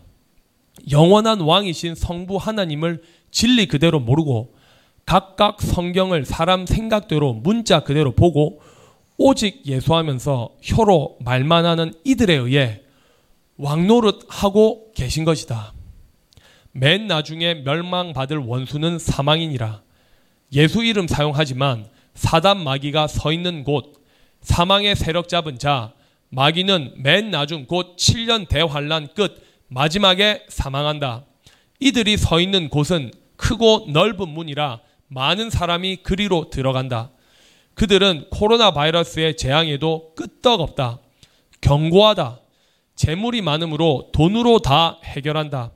영원한 0.90 1.40
왕이신 1.40 1.94
성부 1.94 2.36
하나님을 2.36 3.02
진리 3.30 3.66
그대로 3.66 4.00
모르고 4.00 4.54
각각 5.06 5.60
성경을 5.62 6.24
사람 6.24 6.66
생각대로 6.66 7.32
문자 7.32 7.80
그대로 7.80 8.12
보고 8.12 8.60
오직 9.16 9.66
예수하면서 9.66 10.56
혀로 10.62 11.18
말만 11.20 11.64
하는 11.64 11.94
이들에 12.04 12.34
의해 12.34 12.82
왕노릇하고 13.56 14.92
계신 14.94 15.24
것이다. 15.24 15.72
맨 16.72 17.06
나중에 17.06 17.54
멸망받을 17.54 18.38
원수는 18.38 18.98
사망이니라. 18.98 19.82
예수 20.52 20.84
이름 20.84 21.08
사용하지만 21.08 21.86
사단 22.18 22.64
마귀가 22.64 23.06
서 23.06 23.32
있는 23.32 23.62
곳, 23.62 23.92
사망의 24.40 24.96
세력 24.96 25.28
잡은 25.28 25.56
자, 25.56 25.92
마귀는 26.30 26.94
맨 26.96 27.30
나중 27.30 27.64
곧 27.64 27.94
7년 27.96 28.48
대환란 28.48 29.14
끝 29.14 29.40
마지막에 29.68 30.44
사망한다. 30.48 31.24
이들이 31.78 32.16
서 32.16 32.40
있는 32.40 32.68
곳은 32.68 33.12
크고 33.36 33.86
넓은 33.92 34.28
문이라 34.30 34.80
많은 35.06 35.48
사람이 35.48 35.98
그리로 36.02 36.50
들어간다. 36.50 37.12
그들은 37.74 38.26
코로나 38.30 38.72
바이러스의 38.72 39.36
재앙에도 39.36 40.12
끄떡없다. 40.16 40.98
견고하다. 41.60 42.40
재물이 42.96 43.42
많으므로 43.42 44.10
돈으로 44.12 44.58
다 44.58 44.98
해결한다. 45.04 45.70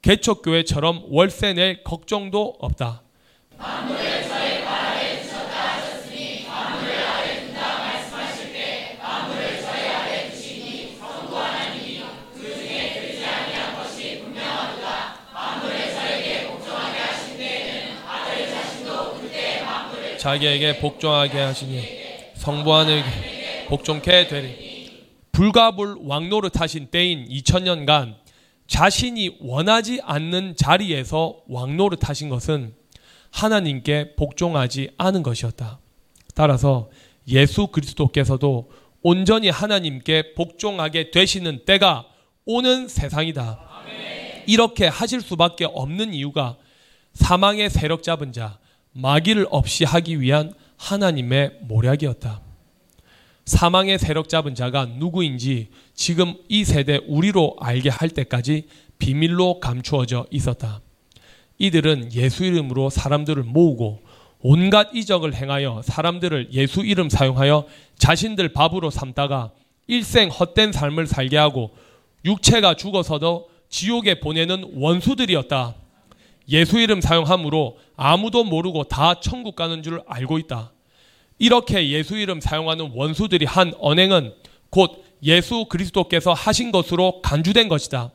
개척교회처럼 0.00 1.04
월세 1.10 1.52
낼 1.52 1.84
걱정도 1.84 2.56
없다. 2.60 3.02
자기에게 20.26 20.80
복종하게 20.80 21.38
하시니 21.38 21.82
성부하에게 22.34 23.04
복종케 23.68 24.26
되리. 24.26 25.06
불가불 25.30 25.98
왕노릇 26.00 26.60
하신 26.60 26.88
때인 26.90 27.28
2000년간 27.28 28.16
자신이 28.66 29.36
원하지 29.38 30.00
않는 30.02 30.56
자리에서 30.56 31.36
왕노릇 31.46 32.08
하신 32.08 32.28
것은 32.28 32.74
하나님께 33.30 34.16
복종하지 34.16 34.90
않은 34.98 35.22
것이었다. 35.22 35.78
따라서 36.34 36.90
예수 37.28 37.68
그리스도께서도 37.68 38.72
온전히 39.02 39.48
하나님께 39.48 40.34
복종하게 40.34 41.12
되시는 41.12 41.64
때가 41.66 42.04
오는 42.44 42.88
세상이다. 42.88 43.60
이렇게 44.48 44.88
하실 44.88 45.20
수밖에 45.20 45.66
없는 45.66 46.14
이유가 46.14 46.56
사망의 47.12 47.70
세력 47.70 48.02
잡은 48.02 48.32
자, 48.32 48.58
마귀를 48.96 49.46
없이 49.50 49.84
하기 49.84 50.20
위한 50.20 50.54
하나님의 50.78 51.58
모략이었다. 51.62 52.40
사망의 53.44 53.98
세력 53.98 54.28
잡은 54.28 54.54
자가 54.54 54.86
누구인지 54.86 55.68
지금 55.94 56.34
이 56.48 56.64
세대 56.64 57.00
우리로 57.06 57.56
알게 57.60 57.90
할 57.90 58.08
때까지 58.08 58.66
비밀로 58.98 59.60
감추어져 59.60 60.26
있었다. 60.30 60.80
이들은 61.58 62.14
예수 62.14 62.44
이름으로 62.44 62.90
사람들을 62.90 63.42
모으고 63.42 64.00
온갖 64.40 64.88
이적을 64.94 65.34
행하여 65.34 65.82
사람들을 65.84 66.48
예수 66.52 66.84
이름 66.84 67.08
사용하여 67.08 67.66
자신들 67.98 68.52
밥으로 68.52 68.90
삼다가 68.90 69.52
일생 69.86 70.28
헛된 70.28 70.72
삶을 70.72 71.06
살게 71.06 71.36
하고 71.36 71.74
육체가 72.24 72.74
죽어서도 72.74 73.48
지옥에 73.68 74.20
보내는 74.20 74.72
원수들이었다. 74.74 75.74
예수 76.48 76.78
이름 76.78 77.00
사용함으로 77.00 77.78
아무도 77.96 78.44
모르고 78.44 78.84
다 78.84 79.20
천국 79.20 79.56
가는 79.56 79.82
줄 79.82 80.02
알고 80.06 80.38
있다. 80.38 80.72
이렇게 81.38 81.88
예수 81.90 82.16
이름 82.16 82.40
사용하는 82.40 82.92
원수들이 82.94 83.44
한 83.46 83.72
언행은 83.78 84.32
곧 84.70 85.04
예수 85.22 85.66
그리스도께서 85.66 86.32
하신 86.32 86.70
것으로 86.72 87.20
간주된 87.22 87.68
것이다. 87.68 88.12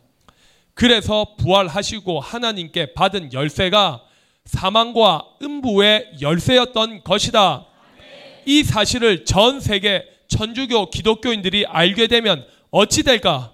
그래서 0.73 1.35
부활하시고 1.37 2.19
하나님께 2.19 2.93
받은 2.93 3.33
열쇠가 3.33 4.01
사망과 4.45 5.25
음부의 5.41 6.13
열쇠였던 6.21 7.03
것이다. 7.03 7.65
이 8.45 8.63
사실을 8.63 9.25
전 9.25 9.59
세계 9.59 10.05
천주교 10.27 10.89
기독교인들이 10.89 11.65
알게 11.67 12.07
되면 12.07 12.45
어찌 12.71 13.03
될까? 13.03 13.51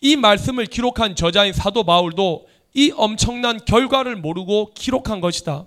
이 0.00 0.16
말씀을 0.16 0.66
기록한 0.66 1.14
저자인 1.14 1.52
사도 1.52 1.84
바울도 1.84 2.46
이 2.78 2.92
엄청난 2.94 3.58
결과를 3.64 4.14
모르고 4.14 4.70
기록한 4.72 5.20
것이다. 5.20 5.64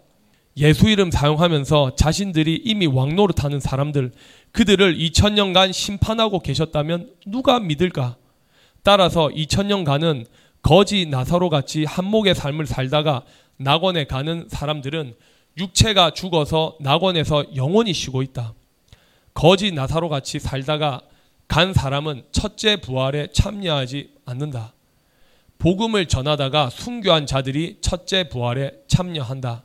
예수 0.55 0.87
이름 0.87 1.11
사용하면서 1.11 1.95
자신들이 1.97 2.61
이미 2.63 2.87
왕노릇 2.87 3.43
하는 3.43 3.59
사람들, 3.59 4.13
그들을 4.53 4.97
2000년간 4.97 5.73
심판하고 5.73 6.39
계셨다면 6.39 7.11
누가 7.27 7.59
믿을까? 7.59 8.15
따라서 8.81 9.27
2000년간은 9.27 10.25
거지 10.61 11.05
나사로 11.05 11.49
같이 11.49 11.83
한목의 11.83 12.33
삶을 12.33 12.65
살다가 12.65 13.23
낙원에 13.57 14.05
가는 14.05 14.47
사람들은 14.49 15.13
육체가 15.57 16.11
죽어서 16.11 16.77
낙원에서 16.79 17.57
영원히 17.57 17.91
쉬고 17.91 18.21
있다. 18.21 18.53
거지 19.33 19.73
나사로 19.73 20.07
같이 20.07 20.39
살다가 20.39 21.01
간 21.49 21.73
사람은 21.73 22.23
첫째 22.31 22.77
부활에 22.77 23.27
참여하지 23.33 24.11
않는다. 24.25 24.71
복음을 25.61 26.07
전하다가 26.07 26.71
순교한 26.71 27.27
자들이 27.27 27.77
첫째 27.81 28.27
부활에 28.29 28.71
참여한다. 28.87 29.63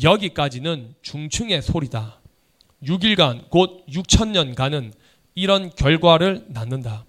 여기까지는 0.00 0.94
중층의 1.02 1.62
소리다. 1.62 2.20
6일간 2.84 3.50
곧 3.50 3.84
6천년간은 3.88 4.92
이런 5.34 5.70
결과를 5.70 6.44
낳는다. 6.50 7.06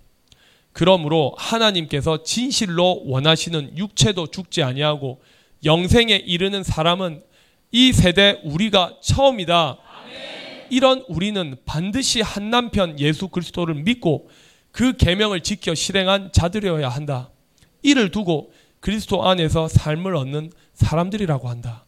그러므로 0.73 1.35
하나님께서 1.37 2.23
진실로 2.23 3.03
원하시는 3.05 3.77
육체도 3.77 4.31
죽지 4.31 4.63
아니하고 4.63 5.21
영생에 5.63 6.15
이르는 6.15 6.63
사람은 6.63 7.21
이 7.71 7.93
세대 7.93 8.41
우리가 8.43 8.95
처음이다. 8.99 9.77
이런 10.71 11.05
우리는 11.07 11.55
반드시 11.65 12.21
한 12.21 12.49
남편 12.49 12.99
예수 12.99 13.27
그리스도를 13.27 13.75
믿고 13.75 14.27
그 14.71 14.97
계명을 14.97 15.41
지켜 15.41 15.75
실행한 15.75 16.31
자들이어야 16.31 16.89
한다. 16.89 17.29
이를 17.81 18.11
두고 18.11 18.51
그리스도 18.79 19.27
안에서 19.27 19.67
삶을 19.67 20.15
얻는 20.15 20.51
사람들이라고 20.73 21.49
한다. 21.49 21.85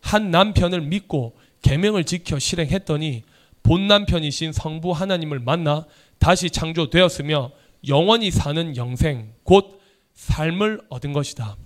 한 0.00 0.30
남편을 0.30 0.82
믿고 0.82 1.36
계명을 1.62 2.04
지켜 2.04 2.38
실행했더니 2.38 3.24
본 3.62 3.88
남편이신 3.88 4.52
성부 4.52 4.92
하나님을 4.92 5.40
만나 5.40 5.86
다시 6.18 6.50
창조되었으며 6.50 7.50
영원히 7.88 8.30
사는 8.30 8.76
영생 8.76 9.32
곧 9.42 9.80
삶을 10.14 10.80
얻은 10.88 11.12
것이다. 11.12 11.56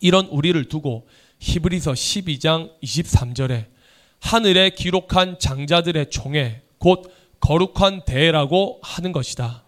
이런 0.00 0.26
우리를 0.26 0.62
두고 0.68 1.06
히브리서 1.40 1.92
12장 1.92 2.70
23절에 2.82 3.66
하늘에 4.20 4.70
기록한 4.70 5.38
장자들의 5.38 6.10
총회 6.10 6.62
곧 6.78 7.10
거룩한 7.40 8.04
대라고 8.04 8.80
하는 8.82 9.12
것이다. 9.12 9.65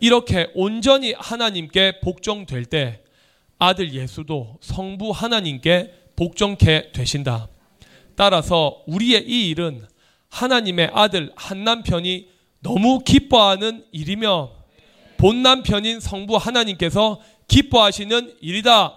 이렇게 0.00 0.50
온전히 0.54 1.14
하나님께 1.16 2.00
복종될 2.00 2.64
때 2.64 3.00
아들 3.58 3.92
예수도 3.92 4.56
성부 4.60 5.10
하나님께 5.10 5.92
복종케 6.16 6.92
되신다. 6.92 7.48
따라서 8.16 8.82
우리의 8.86 9.24
이 9.28 9.50
일은 9.50 9.86
하나님의 10.30 10.90
아들 10.92 11.32
한 11.36 11.64
남편이 11.64 12.28
너무 12.60 13.00
기뻐하는 13.00 13.84
일이며 13.92 14.50
본 15.16 15.42
남편인 15.42 16.00
성부 16.00 16.36
하나님께서 16.36 17.20
기뻐하시는 17.48 18.36
일이다. 18.40 18.96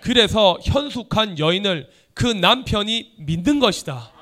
그래서 0.00 0.58
현숙한 0.62 1.38
여인을 1.38 1.88
그 2.12 2.26
남편이 2.26 3.14
믿는 3.18 3.58
것이다. 3.58 4.12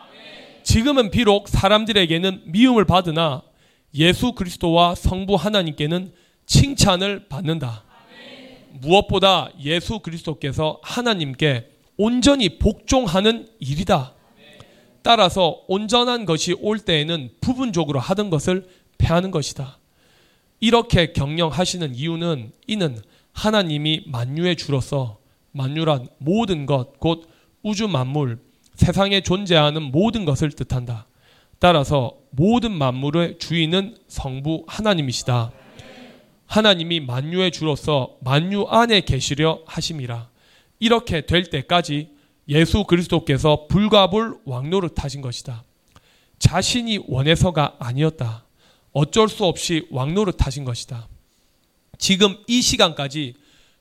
지금은 0.63 1.11
비록 1.11 1.49
사람들에게는 1.49 2.43
미움을 2.47 2.85
받으나 2.87 3.43
예수 3.95 4.33
그리스도와 4.33 4.95
성부 4.95 5.35
하나님께는 5.35 6.13
칭찬을 6.47 7.29
받는다. 7.29 7.85
무엇보다 8.81 9.51
예수 9.61 9.99
그리스도께서 10.01 10.79
하나님께 10.83 11.69
온전히 11.97 12.59
복종하는 12.59 13.49
일이다. 13.59 14.15
따라서 15.03 15.63
온전한 15.69 16.25
것이 16.25 16.55
올 16.61 16.79
때에는 16.79 17.31
부분적으로 17.41 17.99
하던 18.01 18.31
것을 18.31 18.67
패하는 18.99 19.31
것이다. 19.31 19.79
이렇게 20.61 21.13
경영하시는 21.13 21.95
이유는 21.95 22.53
이는 22.69 22.99
하나님이 23.33 24.05
만유의 24.07 24.57
주로서 24.57 25.19
만유란 25.51 26.09
모든 26.19 26.67
것, 26.67 26.99
곧 26.99 27.29
우주 27.63 27.89
만물, 27.89 28.39
세상에 28.75 29.21
존재하는 29.21 29.83
모든 29.83 30.25
것을 30.25 30.51
뜻한다. 30.51 31.07
따라서 31.59 32.22
모든 32.33 32.73
만물의 32.73 33.39
주인은 33.39 33.97
성부 34.09 34.65
하나님이시다. 34.67 35.53
하나님이 36.47 37.01
만유의 37.01 37.51
주로서 37.51 38.17
만유 38.21 38.65
안에 38.69 39.03
계시려 39.03 39.61
하심이라. 39.67 40.29
이렇게 40.81 41.27
될 41.27 41.45
때까지 41.45 42.11
예수 42.49 42.85
그리스도께서 42.85 43.67
불가불 43.69 44.39
왕노릇 44.45 45.03
하신 45.03 45.21
것이다. 45.21 45.65
자신이 46.39 47.01
원해서가 47.07 47.77
아니었다. 47.79 48.45
어쩔 48.93 49.29
수 49.29 49.45
없이 49.45 49.87
왕노릇 49.91 50.45
하신 50.45 50.65
것이다. 50.65 51.09
지금 51.99 52.37
이 52.49 52.61
시간까지 52.61 53.35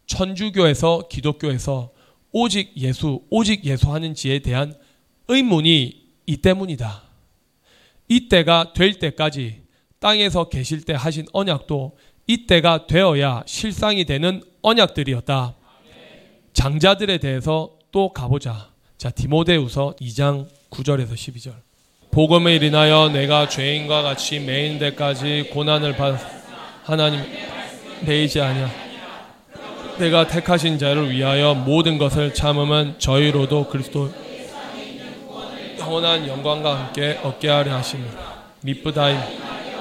천주교에서 0.06 1.08
기독교에서 1.10 1.92
오직 2.32 2.76
예수, 2.78 3.22
오직 3.30 3.66
예수 3.66 3.92
하는지에 3.92 4.40
대한 4.40 4.76
의문이 5.28 6.02
이 6.26 6.38
때문이다. 6.38 7.11
이때가 8.12 8.74
될 8.74 8.96
때까지 9.00 9.62
땅에서 10.02 10.50
계실 10.50 10.82
때 10.82 10.94
하신 10.94 11.28
언약도 11.32 11.96
이때가 12.28 12.86
되어야 12.86 13.44
실상이 13.46 14.04
되는 14.04 14.44
언약들이었다. 14.62 15.56
장자들에 16.52 17.20
대해서 17.20 17.72
또 17.92 18.12
가보자. 18.12 18.70
자, 18.98 19.10
디모데우서 19.12 19.96
2장 20.02 20.50
9절에서 20.72 21.14
12절. 21.14 21.54
복음을 22.12 22.62
인하여 22.62 23.08
내가 23.08 23.48
죄인과 23.48 24.02
같이 24.02 24.42
매인 24.42 24.78
데까지 24.78 25.52
고난을 25.54 25.96
받 25.96 26.20
하나님 26.84 27.22
내이지 28.02 28.42
아니야. 28.42 28.70
내가 30.00 30.28
택하신 30.28 30.78
자를 30.78 31.10
위하여 31.12 31.54
모든 31.54 31.98
것을 31.98 32.34
참으면 32.34 33.00
저희로도 33.00 33.70
그리스도 33.70 34.12
영원한 35.82 36.28
영광과 36.28 36.78
함께 36.78 37.20
얻게 37.24 37.50
하려 37.50 37.74
하십니다. 37.78 38.44
미쁘다임 38.62 39.20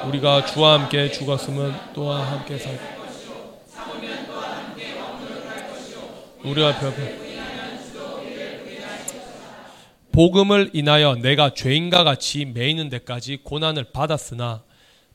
우리가 0.08 0.46
주와 0.46 0.80
함께 0.80 1.10
죽었으면 1.10 1.78
또한 1.94 2.22
함께 2.26 2.56
살 2.56 2.78
우리와 6.42 6.78
벽에 6.78 7.20
복음을 10.10 10.70
인하여 10.72 11.16
내가 11.16 11.52
죄인과 11.52 12.02
같이 12.02 12.46
매이는 12.46 12.88
데까지 12.88 13.40
고난을 13.44 13.92
받았으나 13.92 14.62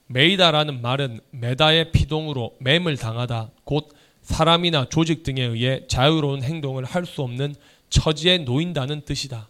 매이다라는 0.05 0.83
말은 0.83 1.19
매다의 1.31 1.91
피동으로 1.93 2.53
매물 2.59 2.97
당하다 2.97 3.49
곧 3.63 3.89
사람이나 4.21 4.85
조직 4.89 5.23
등에 5.23 5.41
의해 5.41 5.81
자유로운 5.87 6.43
행동을 6.43 6.85
할 6.85 7.05
수 7.05 7.23
없는 7.23 7.55
처지에 7.89 8.39
놓인다는 8.39 9.01
뜻이다. 9.01 9.47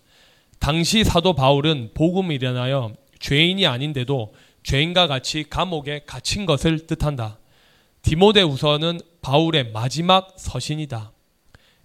당시 0.59 1.03
사도 1.03 1.33
바울은 1.33 1.91
복음을 1.93 2.41
인하여 2.41 2.93
죄인이 3.19 3.65
아닌데도 3.65 4.33
죄인과 4.63 5.07
같이 5.07 5.45
감옥에 5.49 6.01
갇힌 6.05 6.45
것을 6.45 6.87
뜻한다. 6.87 7.37
디모데우서는 8.01 8.99
바울의 9.21 9.71
마지막 9.71 10.33
서신이다. 10.37 11.11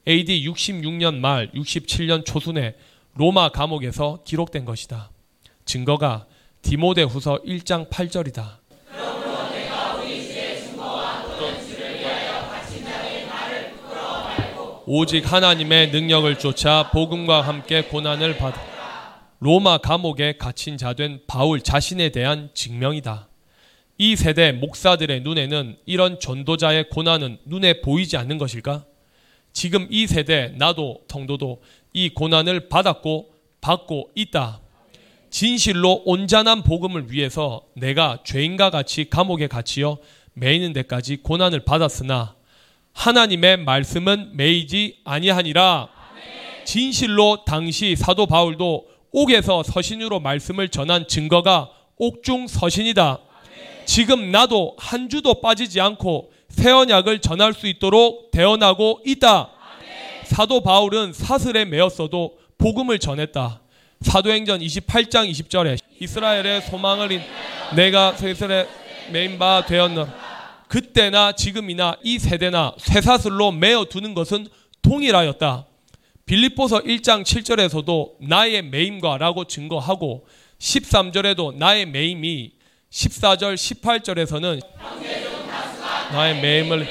AD 0.08 0.46
66년 0.46 1.16
말 1.16 1.50
67년 1.52 2.24
초순에 2.24 2.74
로마 3.14 3.50
감옥에서 3.50 4.22
기록된 4.24 4.64
것이다. 4.64 5.10
증거가 5.64 6.26
디모데후서 6.62 7.40
1장 7.44 7.90
8절이다. 7.90 8.59
오직 14.93 15.32
하나님의 15.32 15.93
능력을 15.93 16.36
쫓아 16.41 16.91
복음과 16.91 17.43
함께 17.43 17.82
고난을 17.82 18.38
받 18.38 18.53
로마 19.38 19.78
감옥에 19.78 20.36
갇힌 20.36 20.76
자 20.76 20.95
된 20.95 21.20
바울 21.28 21.61
자신에 21.61 22.09
대한 22.09 22.51
증명이다. 22.55 23.28
이 23.99 24.16
세대 24.16 24.51
목사들의 24.51 25.20
눈에는 25.20 25.76
이런 25.86 26.18
전도자의 26.18 26.88
고난은 26.88 27.38
눈에 27.45 27.82
보이지 27.82 28.16
않는 28.16 28.36
것일까? 28.36 28.84
지금 29.53 29.86
이 29.91 30.09
세대 30.09 30.55
나도 30.59 31.03
성도도 31.09 31.62
이 31.93 32.09
고난을 32.09 32.68
받았고 32.68 33.30
받고 33.61 34.11
있다. 34.16 34.61
진실로 35.30 36.03
온전한 36.05 36.64
복음을 36.64 37.12
위해서 37.12 37.62
내가 37.76 38.18
죄인과 38.24 38.70
같이 38.70 39.09
감옥에 39.09 39.47
갇히어 39.47 39.99
매이는 40.32 40.72
데까지 40.72 41.18
고난을 41.18 41.61
받았으나 41.61 42.39
하나님의 42.93 43.59
말씀은 43.59 44.36
매이지 44.36 44.99
아니하니라. 45.05 45.88
진실로 46.64 47.45
당시 47.45 47.97
사도 47.97 48.26
바울도 48.26 48.86
옥에서 49.12 49.62
서신으로 49.62 50.20
말씀을 50.20 50.68
전한 50.68 51.09
증거가 51.09 51.70
옥중 51.97 52.47
서신이다. 52.47 53.18
지금 53.86 54.30
나도 54.30 54.76
한 54.78 55.09
주도 55.09 55.41
빠지지 55.41 55.80
않고 55.80 56.30
새 56.49 56.70
언약을 56.70 57.20
전할 57.20 57.55
수 57.55 57.66
있도록 57.66 58.30
대언하고 58.30 59.01
있다. 59.05 59.51
사도 60.24 60.61
바울은 60.61 61.12
사슬에 61.12 61.64
매었어도 61.64 62.38
복음을 62.59 62.99
전했다. 62.99 63.61
사도행전 64.03 64.61
28장 64.61 65.30
20절에 65.30 65.78
이스라엘의 65.99 66.62
소망을 66.62 67.12
인 67.12 67.20
내가 67.74 68.12
세슬에 68.12 68.66
매인 69.11 69.38
바 69.38 69.64
되었노라. 69.66 70.19
그때나 70.70 71.32
지금이나 71.32 71.96
이 72.04 72.20
세대나 72.20 72.74
쇠사슬로 72.78 73.50
매어 73.50 73.86
두는 73.86 74.14
것은 74.14 74.46
동일하였다. 74.82 75.66
빌립보서 76.26 76.82
1장 76.82 77.24
7절에서도 77.24 78.12
나의 78.20 78.62
매임과라고 78.62 79.46
증거하고 79.46 80.28
13절에도 80.60 81.56
나의 81.56 81.86
매임이 81.86 82.52
14절 82.88 83.56
18절에서는 83.56 84.60
나의 86.12 86.40
매임을 86.40 86.86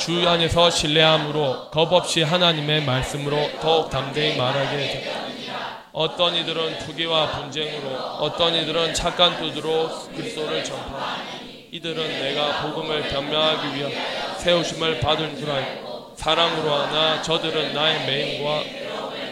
주 0.00 0.28
안에서 0.28 0.68
신뢰함으로 0.68 1.70
겁 1.70 1.92
없이 1.92 2.22
하나님의 2.22 2.84
말씀으로 2.84 3.60
더욱 3.60 3.88
담대히 3.88 4.36
말하게 4.36 4.76
됩니다. 4.76 5.84
어떤 5.92 6.34
이들은 6.34 6.80
투기와 6.80 7.30
분쟁으로 7.38 7.96
어떤 8.18 8.52
이들은 8.56 8.94
착한 8.94 9.36
뜻으로 9.36 10.08
그리스도를 10.16 10.64
전파 10.64 11.41
이들은 11.74 11.96
내가 11.96 12.60
복음을 12.60 13.00
변명하기 13.08 13.78
위한 13.78 13.90
세우심을 14.36 15.00
받은 15.00 15.38
줄 15.38 15.50
알고 15.50 16.12
사랑으로 16.16 16.70
하나 16.70 17.22
저들은 17.22 17.72
나의 17.72 18.06
메인과 18.06 18.62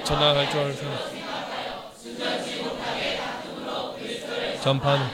전화할 0.05 0.51
줄 0.51 0.61
알고 0.61 0.79
전파는 4.63 5.07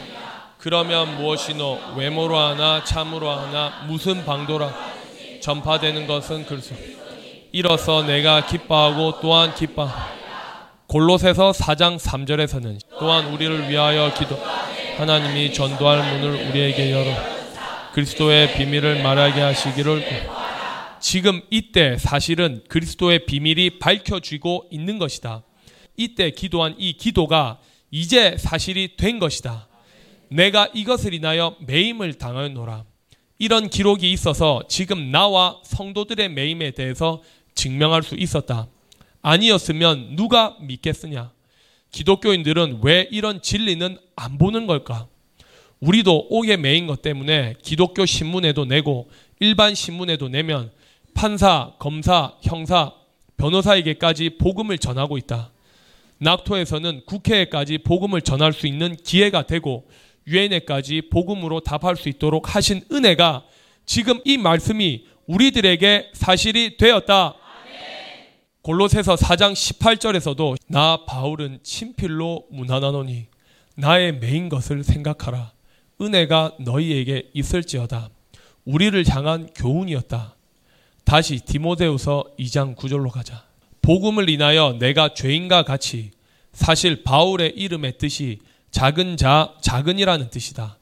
그러면 0.58 1.16
무엇이노 1.16 1.96
외모로 1.96 2.38
하나 2.38 2.84
참으로 2.84 3.32
하나 3.32 3.82
무슨 3.88 4.24
방도라? 4.24 4.72
전파되는 5.40 6.06
것은 6.06 6.46
그리스도 6.46 6.76
이로써 7.50 8.04
내가 8.04 8.46
기뻐하고 8.46 9.18
또한 9.20 9.52
기뻐 9.52 9.90
골로새서 10.86 11.50
4장 11.50 11.98
3절에서는 11.98 12.78
또한 13.00 13.26
우리를 13.26 13.68
위하여 13.68 14.14
기도 14.14 14.38
하나님이 14.96 15.52
전도할 15.52 16.20
문을 16.20 16.48
우리에게 16.48 16.90
열어 16.90 17.12
그리스도의 17.92 18.54
비밀을 18.54 19.02
말하게 19.02 19.42
하시기를 19.42 20.02
지금 21.00 21.42
이때 21.50 21.98
사실은 21.98 22.64
그리스도의 22.68 23.26
비밀이 23.26 23.78
밝혀지고 23.78 24.68
있는 24.70 24.98
것이다. 24.98 25.42
이때 25.98 26.30
기도한 26.30 26.76
이 26.78 26.94
기도가 26.94 27.58
이제 27.90 28.38
사실이 28.38 28.96
된 28.96 29.18
것이다. 29.18 29.68
내가 30.28 30.68
이것을 30.72 31.12
인하여 31.12 31.56
매임을 31.60 32.14
당하노라. 32.14 32.84
이런 33.38 33.68
기록이 33.68 34.10
있어서 34.12 34.62
지금 34.66 35.10
나와 35.10 35.60
성도들의 35.62 36.30
매임에 36.30 36.70
대해서 36.70 37.22
증명할 37.54 38.02
수 38.02 38.14
있었다. 38.14 38.66
아니었으면 39.20 40.16
누가 40.16 40.56
믿겠으냐? 40.60 41.35
기독교인들은 41.96 42.80
왜 42.82 43.08
이런 43.10 43.40
진리는 43.40 43.96
안 44.16 44.36
보는 44.36 44.66
걸까? 44.66 45.06
우리도 45.80 46.26
옥에 46.28 46.58
매인 46.58 46.86
것 46.86 47.00
때문에 47.00 47.54
기독교 47.62 48.04
신문에도 48.04 48.66
내고 48.66 49.08
일반 49.40 49.74
신문에도 49.74 50.28
내면 50.28 50.70
판사, 51.14 51.72
검사, 51.78 52.34
형사, 52.42 52.92
변호사에게까지 53.38 54.36
복음을 54.36 54.76
전하고 54.76 55.16
있다. 55.16 55.50
낙토에서는 56.18 57.02
국회에까지 57.06 57.78
복음을 57.78 58.20
전할 58.20 58.52
수 58.52 58.66
있는 58.66 58.94
기회가 58.96 59.46
되고 59.46 59.88
유엔에까지 60.26 61.08
복음으로 61.10 61.60
답할 61.60 61.96
수 61.96 62.10
있도록 62.10 62.54
하신 62.54 62.82
은혜가 62.92 63.44
지금 63.86 64.20
이 64.26 64.36
말씀이 64.36 65.06
우리들에게 65.26 66.10
사실이 66.12 66.76
되었다. 66.76 67.36
골로새서 68.66 69.14
4장 69.14 69.52
18절에서도 69.52 70.56
나 70.66 71.04
바울은 71.06 71.60
친필로 71.62 72.46
문안하노니 72.50 73.26
나의 73.76 74.18
메인 74.18 74.48
것을 74.48 74.82
생각하라. 74.82 75.52
은혜가 76.00 76.56
너희에게 76.58 77.30
있을지어다. 77.32 78.10
우리를 78.64 79.04
향한 79.08 79.48
교훈이었다. 79.54 80.34
다시 81.04 81.38
디모데우서 81.38 82.24
2장 82.40 82.74
9절로 82.74 83.12
가자. 83.12 83.44
복음을 83.82 84.28
인하여 84.28 84.76
내가 84.80 85.14
죄인과 85.14 85.62
같이 85.62 86.10
사실 86.52 87.04
바울의 87.04 87.52
이름의 87.54 87.98
뜻이 87.98 88.40
작은 88.72 89.16
자, 89.16 89.54
작은이라는 89.60 90.30
뜻이다. 90.30 90.76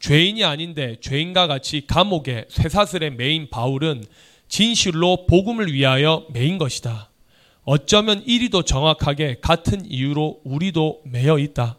죄인이 0.00 0.42
아닌데 0.42 0.96
죄인과 1.00 1.46
같이 1.46 1.86
감옥에 1.86 2.46
쇠사슬에 2.48 3.10
매인 3.10 3.48
바울은 3.50 4.02
진실로 4.54 5.26
복음을 5.26 5.72
위하여 5.72 6.28
매인 6.32 6.58
것이다. 6.58 7.10
어쩌면 7.64 8.22
이리도 8.24 8.62
정확하게 8.62 9.38
같은 9.40 9.84
이유로 9.84 10.42
우리도 10.44 11.00
매여 11.06 11.40
있다. 11.40 11.76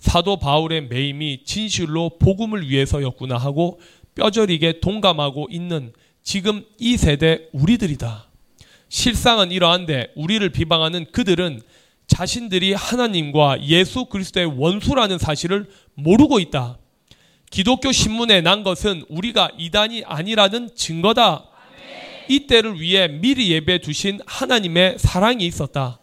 사도 0.00 0.36
바울의 0.36 0.88
매임이 0.88 1.44
진실로 1.44 2.18
복음을 2.18 2.68
위해서였구나 2.68 3.36
하고 3.36 3.78
뼈저리게 4.16 4.80
동감하고 4.80 5.50
있는 5.52 5.92
지금 6.24 6.64
이 6.80 6.96
세대 6.96 7.46
우리들이다. 7.52 8.28
실상은 8.88 9.52
이러한데 9.52 10.08
우리를 10.16 10.48
비방하는 10.48 11.12
그들은 11.12 11.60
자신들이 12.08 12.72
하나님과 12.72 13.62
예수 13.68 14.06
그리스도의 14.06 14.46
원수라는 14.58 15.18
사실을 15.18 15.70
모르고 15.94 16.40
있다. 16.40 16.76
기독교 17.50 17.92
신문에 17.92 18.40
난 18.40 18.64
것은 18.64 19.04
우리가 19.08 19.52
이단이 19.56 20.02
아니라는 20.06 20.70
증거다. 20.74 21.49
이 22.30 22.46
때를 22.46 22.80
위해 22.80 23.08
미리 23.08 23.50
예배 23.50 23.80
두신 23.80 24.20
하나님의 24.24 25.00
사랑이 25.00 25.44
있었다. 25.44 25.98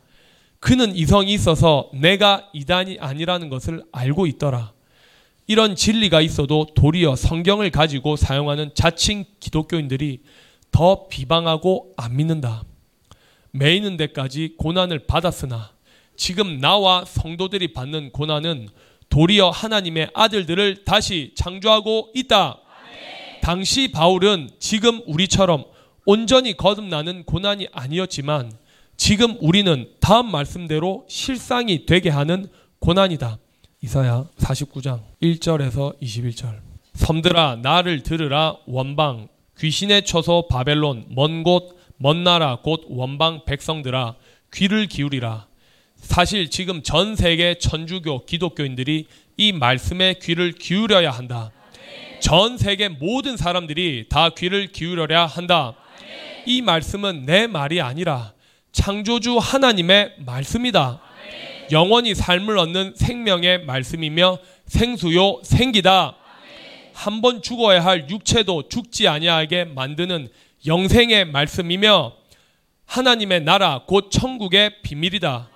그는 0.60 0.94
이성이 0.94 1.34
있어서 1.34 1.90
내가 1.94 2.50
이단이 2.52 2.98
아니라는 3.00 3.48
것을 3.48 3.82
알고 3.94 4.28
있더라. 4.28 4.74
이런 5.48 5.74
진리가 5.74 6.20
있어도 6.20 6.68
도리어 6.76 7.16
성경을 7.16 7.72
가지고 7.72 8.18
사용하는 8.18 8.72
자칭 8.74 9.24
기독교인들이 9.40 10.20
더 10.70 11.08
비방하고 11.08 11.94
안 11.96 12.18
믿는다. 12.18 12.64
매이는 13.52 13.96
데까지 13.96 14.56
고난을 14.58 15.08
받았으나 15.08 15.72
지금 16.18 16.60
나와 16.60 17.06
성도들이 17.06 17.72
받는 17.72 18.12
고난은 18.12 18.68
도리어 19.08 19.50
하나님의 19.52 20.10
아들들을 20.14 20.84
다시 20.84 21.32
창조하고 21.38 22.12
있다. 22.14 22.60
당시 23.42 23.94
바울은 23.94 24.50
지금 24.60 25.02
우리처럼 25.06 25.77
온전히 26.12 26.56
거듭나는 26.56 27.26
고난이 27.26 27.68
아니었지만 27.74 28.54
지금 28.96 29.36
우리는 29.42 29.90
다음 30.00 30.32
말씀대로 30.32 31.06
실상이 31.10 31.86
되게 31.86 32.10
하는 32.10 32.48
고난이다. 32.80 33.38
이사야 33.84 34.26
49장 34.38 35.02
1절에서 35.22 36.00
21절. 36.02 36.60
섬들아 36.94 37.58
나를 37.62 38.04
들으라 38.04 38.56
원방 38.68 39.28
귀신의 39.60 40.06
처소 40.06 40.48
바벨론 40.50 41.06
먼 41.10 41.44
곳 41.44 41.76
먼 42.00 42.24
나라 42.24 42.60
곧 42.64 42.86
원방 42.88 43.44
백성들아 43.46 44.16
귀를 44.54 44.86
기울이라 44.88 45.48
사실 45.98 46.50
지금 46.50 46.84
전 46.84 47.16
세계 47.18 47.56
천주교 47.56 48.26
기독교인들이 48.26 49.08
이 49.36 49.52
말씀에 49.52 50.14
귀를 50.22 50.54
기울여야 50.54 51.12
한다. 51.12 51.52
전 52.22 52.58
세계 52.58 52.88
모든 52.88 53.36
사람들이 53.36 54.06
다 54.10 54.30
귀를 54.30 54.72
기울여야 54.72 55.26
한다. 55.26 55.74
이 56.48 56.62
말씀은 56.62 57.26
내 57.26 57.46
말이 57.46 57.82
아니라 57.82 58.32
창조주 58.72 59.38
하나님의 59.38 60.14
말씀이다. 60.20 61.02
영원히 61.72 62.16
삶을 62.16 62.58
얻는 62.58 62.94
생명의 62.96 63.66
말씀이며 63.66 64.38
생수요 64.66 65.42
생기다. 65.44 66.16
한번 66.94 67.42
죽어야 67.42 67.84
할 67.84 68.10
육체도 68.10 68.70
죽지 68.70 69.10
아니하게 69.10 69.66
만드는 69.66 70.30
영생의 70.66 71.26
말씀이며 71.26 72.14
하나님의 72.86 73.42
나라 73.42 73.82
곧 73.86 74.10
천국의 74.10 74.82
비밀이다. 74.84 75.50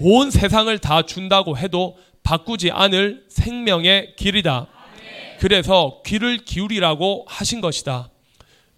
온 0.00 0.30
세상을 0.30 0.76
다 0.78 1.02
준다고 1.02 1.58
해도 1.58 1.98
바꾸지 2.22 2.70
않을 2.70 3.26
생명의 3.28 4.14
길이다. 4.16 4.66
그래서 5.40 6.00
귀를 6.06 6.38
기울이라고 6.38 7.26
하신 7.28 7.60
것이다. 7.60 8.11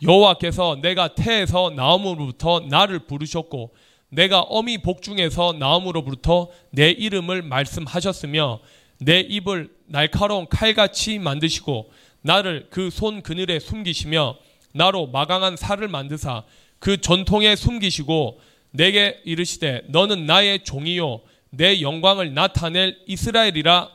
여호와께서 0.03 0.79
내가 0.83 1.15
태에서 1.15 1.71
나옴으로부터 1.71 2.61
나를 2.69 3.01
부르셨고 3.01 3.75
내가 4.09 4.41
어미 4.41 4.79
복중에서 4.79 5.55
나옴으로부터 5.59 6.49
내 6.71 6.91
이름을 6.91 7.43
말씀하셨으며 7.43 8.61
내 8.99 9.21
입을 9.21 9.71
날카로운 9.87 10.47
칼같이 10.49 11.19
만드시고 11.19 11.91
나를 12.23 12.69
그 12.71 12.91
손 12.91 13.23
그늘에 13.23 13.59
숨기시며 13.59 14.37
나로 14.73 15.07
마강한 15.09 15.57
살을 15.57 15.89
만드사 15.89 16.45
그 16.79 17.01
전통에 17.01 17.57
숨기시고 17.57 18.41
내게 18.71 19.21
이르시되 19.25 19.83
너는 19.89 20.27
나의 20.27 20.65
종이요 20.65 21.21
내 21.51 21.81
영광을 21.81 22.35
나타낼 22.35 22.99
이스라엘이라 23.07 23.89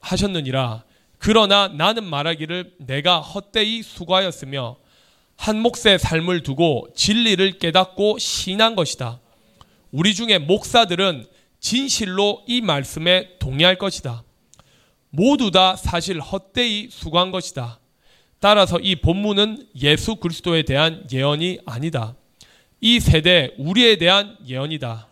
하셨느니라. 0.00 0.84
그러나 1.18 1.68
나는 1.68 2.04
말하기를 2.04 2.74
내가 2.78 3.20
헛되이 3.20 3.82
수고하였으며 3.82 4.76
한 5.38 5.60
몫의 5.60 6.00
삶을 6.00 6.42
두고 6.42 6.88
진리를 6.94 7.58
깨닫고 7.58 8.18
신한 8.18 8.74
것이다. 8.74 9.20
우리 9.92 10.12
중에 10.14 10.38
목사들은 10.38 11.26
진실로 11.60 12.42
이 12.46 12.60
말씀에 12.60 13.38
동의할 13.38 13.78
것이다. 13.78 14.24
모두 15.10 15.50
다 15.50 15.76
사실 15.76 16.20
헛되이 16.20 16.88
수고한 16.90 17.30
것이다. 17.30 17.78
따라서 18.40 18.78
이 18.80 18.96
본문은 18.96 19.68
예수 19.80 20.16
그리스도에 20.16 20.62
대한 20.62 21.06
예언이 21.10 21.60
아니다. 21.64 22.14
이 22.80 22.98
세대 23.00 23.54
우리에 23.58 23.96
대한 23.96 24.36
예언이다. 24.46 25.06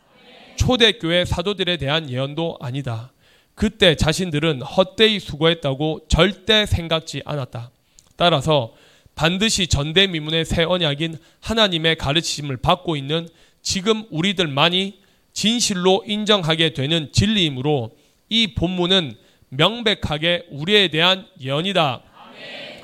초대교회 0.57 1.25
사도들에 1.25 1.77
대한 1.77 2.11
예언도 2.11 2.59
아니다. 2.61 3.13
그때 3.55 3.95
자신들은 3.95 4.63
헛되이 4.63 5.21
수고했다고 5.21 6.09
절대 6.09 6.67
생각지 6.67 7.23
않았다. 7.25 7.71
따라서 8.17 8.75
반드시 9.17 9.67
전대미문의 9.67 10.45
새 10.45 10.63
언약인 10.63 11.19
하나님의 11.41 11.97
가르치심을 11.97 12.59
받고 12.59 12.97
있는 12.97 13.27
지금 13.63 14.05
우리들만이 14.11 15.01
진실로 15.33 16.05
인정하게 16.07 16.75
되는 16.75 17.11
진리이므로 17.13 17.97
이 18.29 18.55
본문은 18.55 19.17
명백하게 19.49 20.47
우리에 20.51 20.89
대한 20.89 21.27
예언이다. 21.41 22.03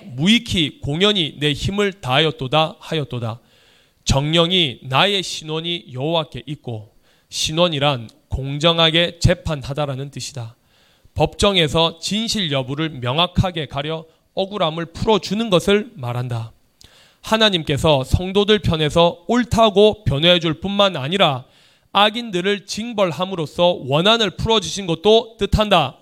무익히 0.06 0.80
공연히 0.80 1.36
내 1.38 1.52
힘을 1.52 1.92
다하였도다 2.00 2.76
하였도다. 2.80 3.40
정령이 4.04 4.80
나의 4.84 5.22
신원이 5.22 5.88
여호와께 5.92 6.44
있고 6.46 6.94
신원이란 7.28 8.08
공정하게 8.28 9.18
재판하다라는 9.18 10.10
뜻이다. 10.10 10.56
법정에서 11.14 11.98
진실 12.00 12.50
여부를 12.50 12.88
명확하게 12.88 13.66
가려 13.66 14.06
억울함을 14.34 14.86
풀어주는 14.86 15.50
것을 15.50 15.90
말한다. 15.94 16.52
하나님께서 17.20 18.04
성도들 18.04 18.60
편에서 18.60 19.24
옳다고 19.28 20.04
변호해 20.04 20.40
줄 20.40 20.60
뿐만 20.60 20.96
아니라 20.96 21.44
악인들을 21.92 22.66
징벌함으로써 22.66 23.80
원한을 23.86 24.30
풀어주신 24.30 24.86
것도 24.86 25.36
뜻한다. 25.38 25.98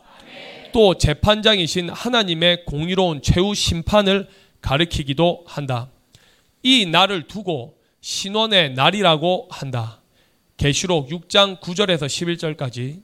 또 0.73 0.97
재판장이신 0.97 1.91
하나님의 1.91 2.65
공의로운 2.65 3.23
최후 3.23 3.55
심판을 3.55 4.29
가리키기도 4.61 5.45
한다. 5.47 5.89
이 6.63 6.87
날을 6.87 7.27
두고 7.27 7.77
신원의 8.01 8.75
날이라고 8.75 9.49
한다. 9.51 10.01
계시록 10.57 11.09
6장 11.09 11.61
9절에서 11.61 12.07
11절까지 12.07 13.01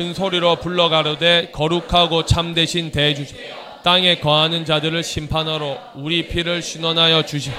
큰 0.00 0.14
소리로 0.14 0.56
불러가로되 0.56 1.50
거룩하고 1.52 2.24
참되신 2.24 2.90
대주주 2.90 3.34
땅에 3.82 4.18
거하는 4.18 4.64
자들을 4.64 5.02
심판하러 5.02 5.76
우리 5.94 6.26
피를 6.26 6.62
신원하여 6.62 7.26
주시. 7.26 7.50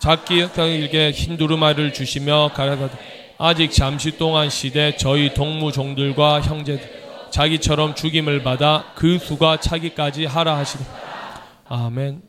작기 0.00 0.48
길게 0.52 1.12
흰 1.12 1.36
두루마리를 1.36 1.92
주시며 1.92 2.50
가라사대 2.52 2.98
아직 3.38 3.70
잠시 3.70 4.18
동안 4.18 4.50
시대 4.50 4.96
저희 4.96 5.32
동무 5.32 5.70
종들과 5.70 6.40
형제들 6.40 7.30
자기처럼 7.30 7.94
죽임을 7.94 8.42
받아 8.42 8.86
그 8.96 9.20
수가 9.20 9.60
차기까지 9.60 10.24
하라 10.24 10.56
하시되 10.56 10.84
아멘 11.68 12.22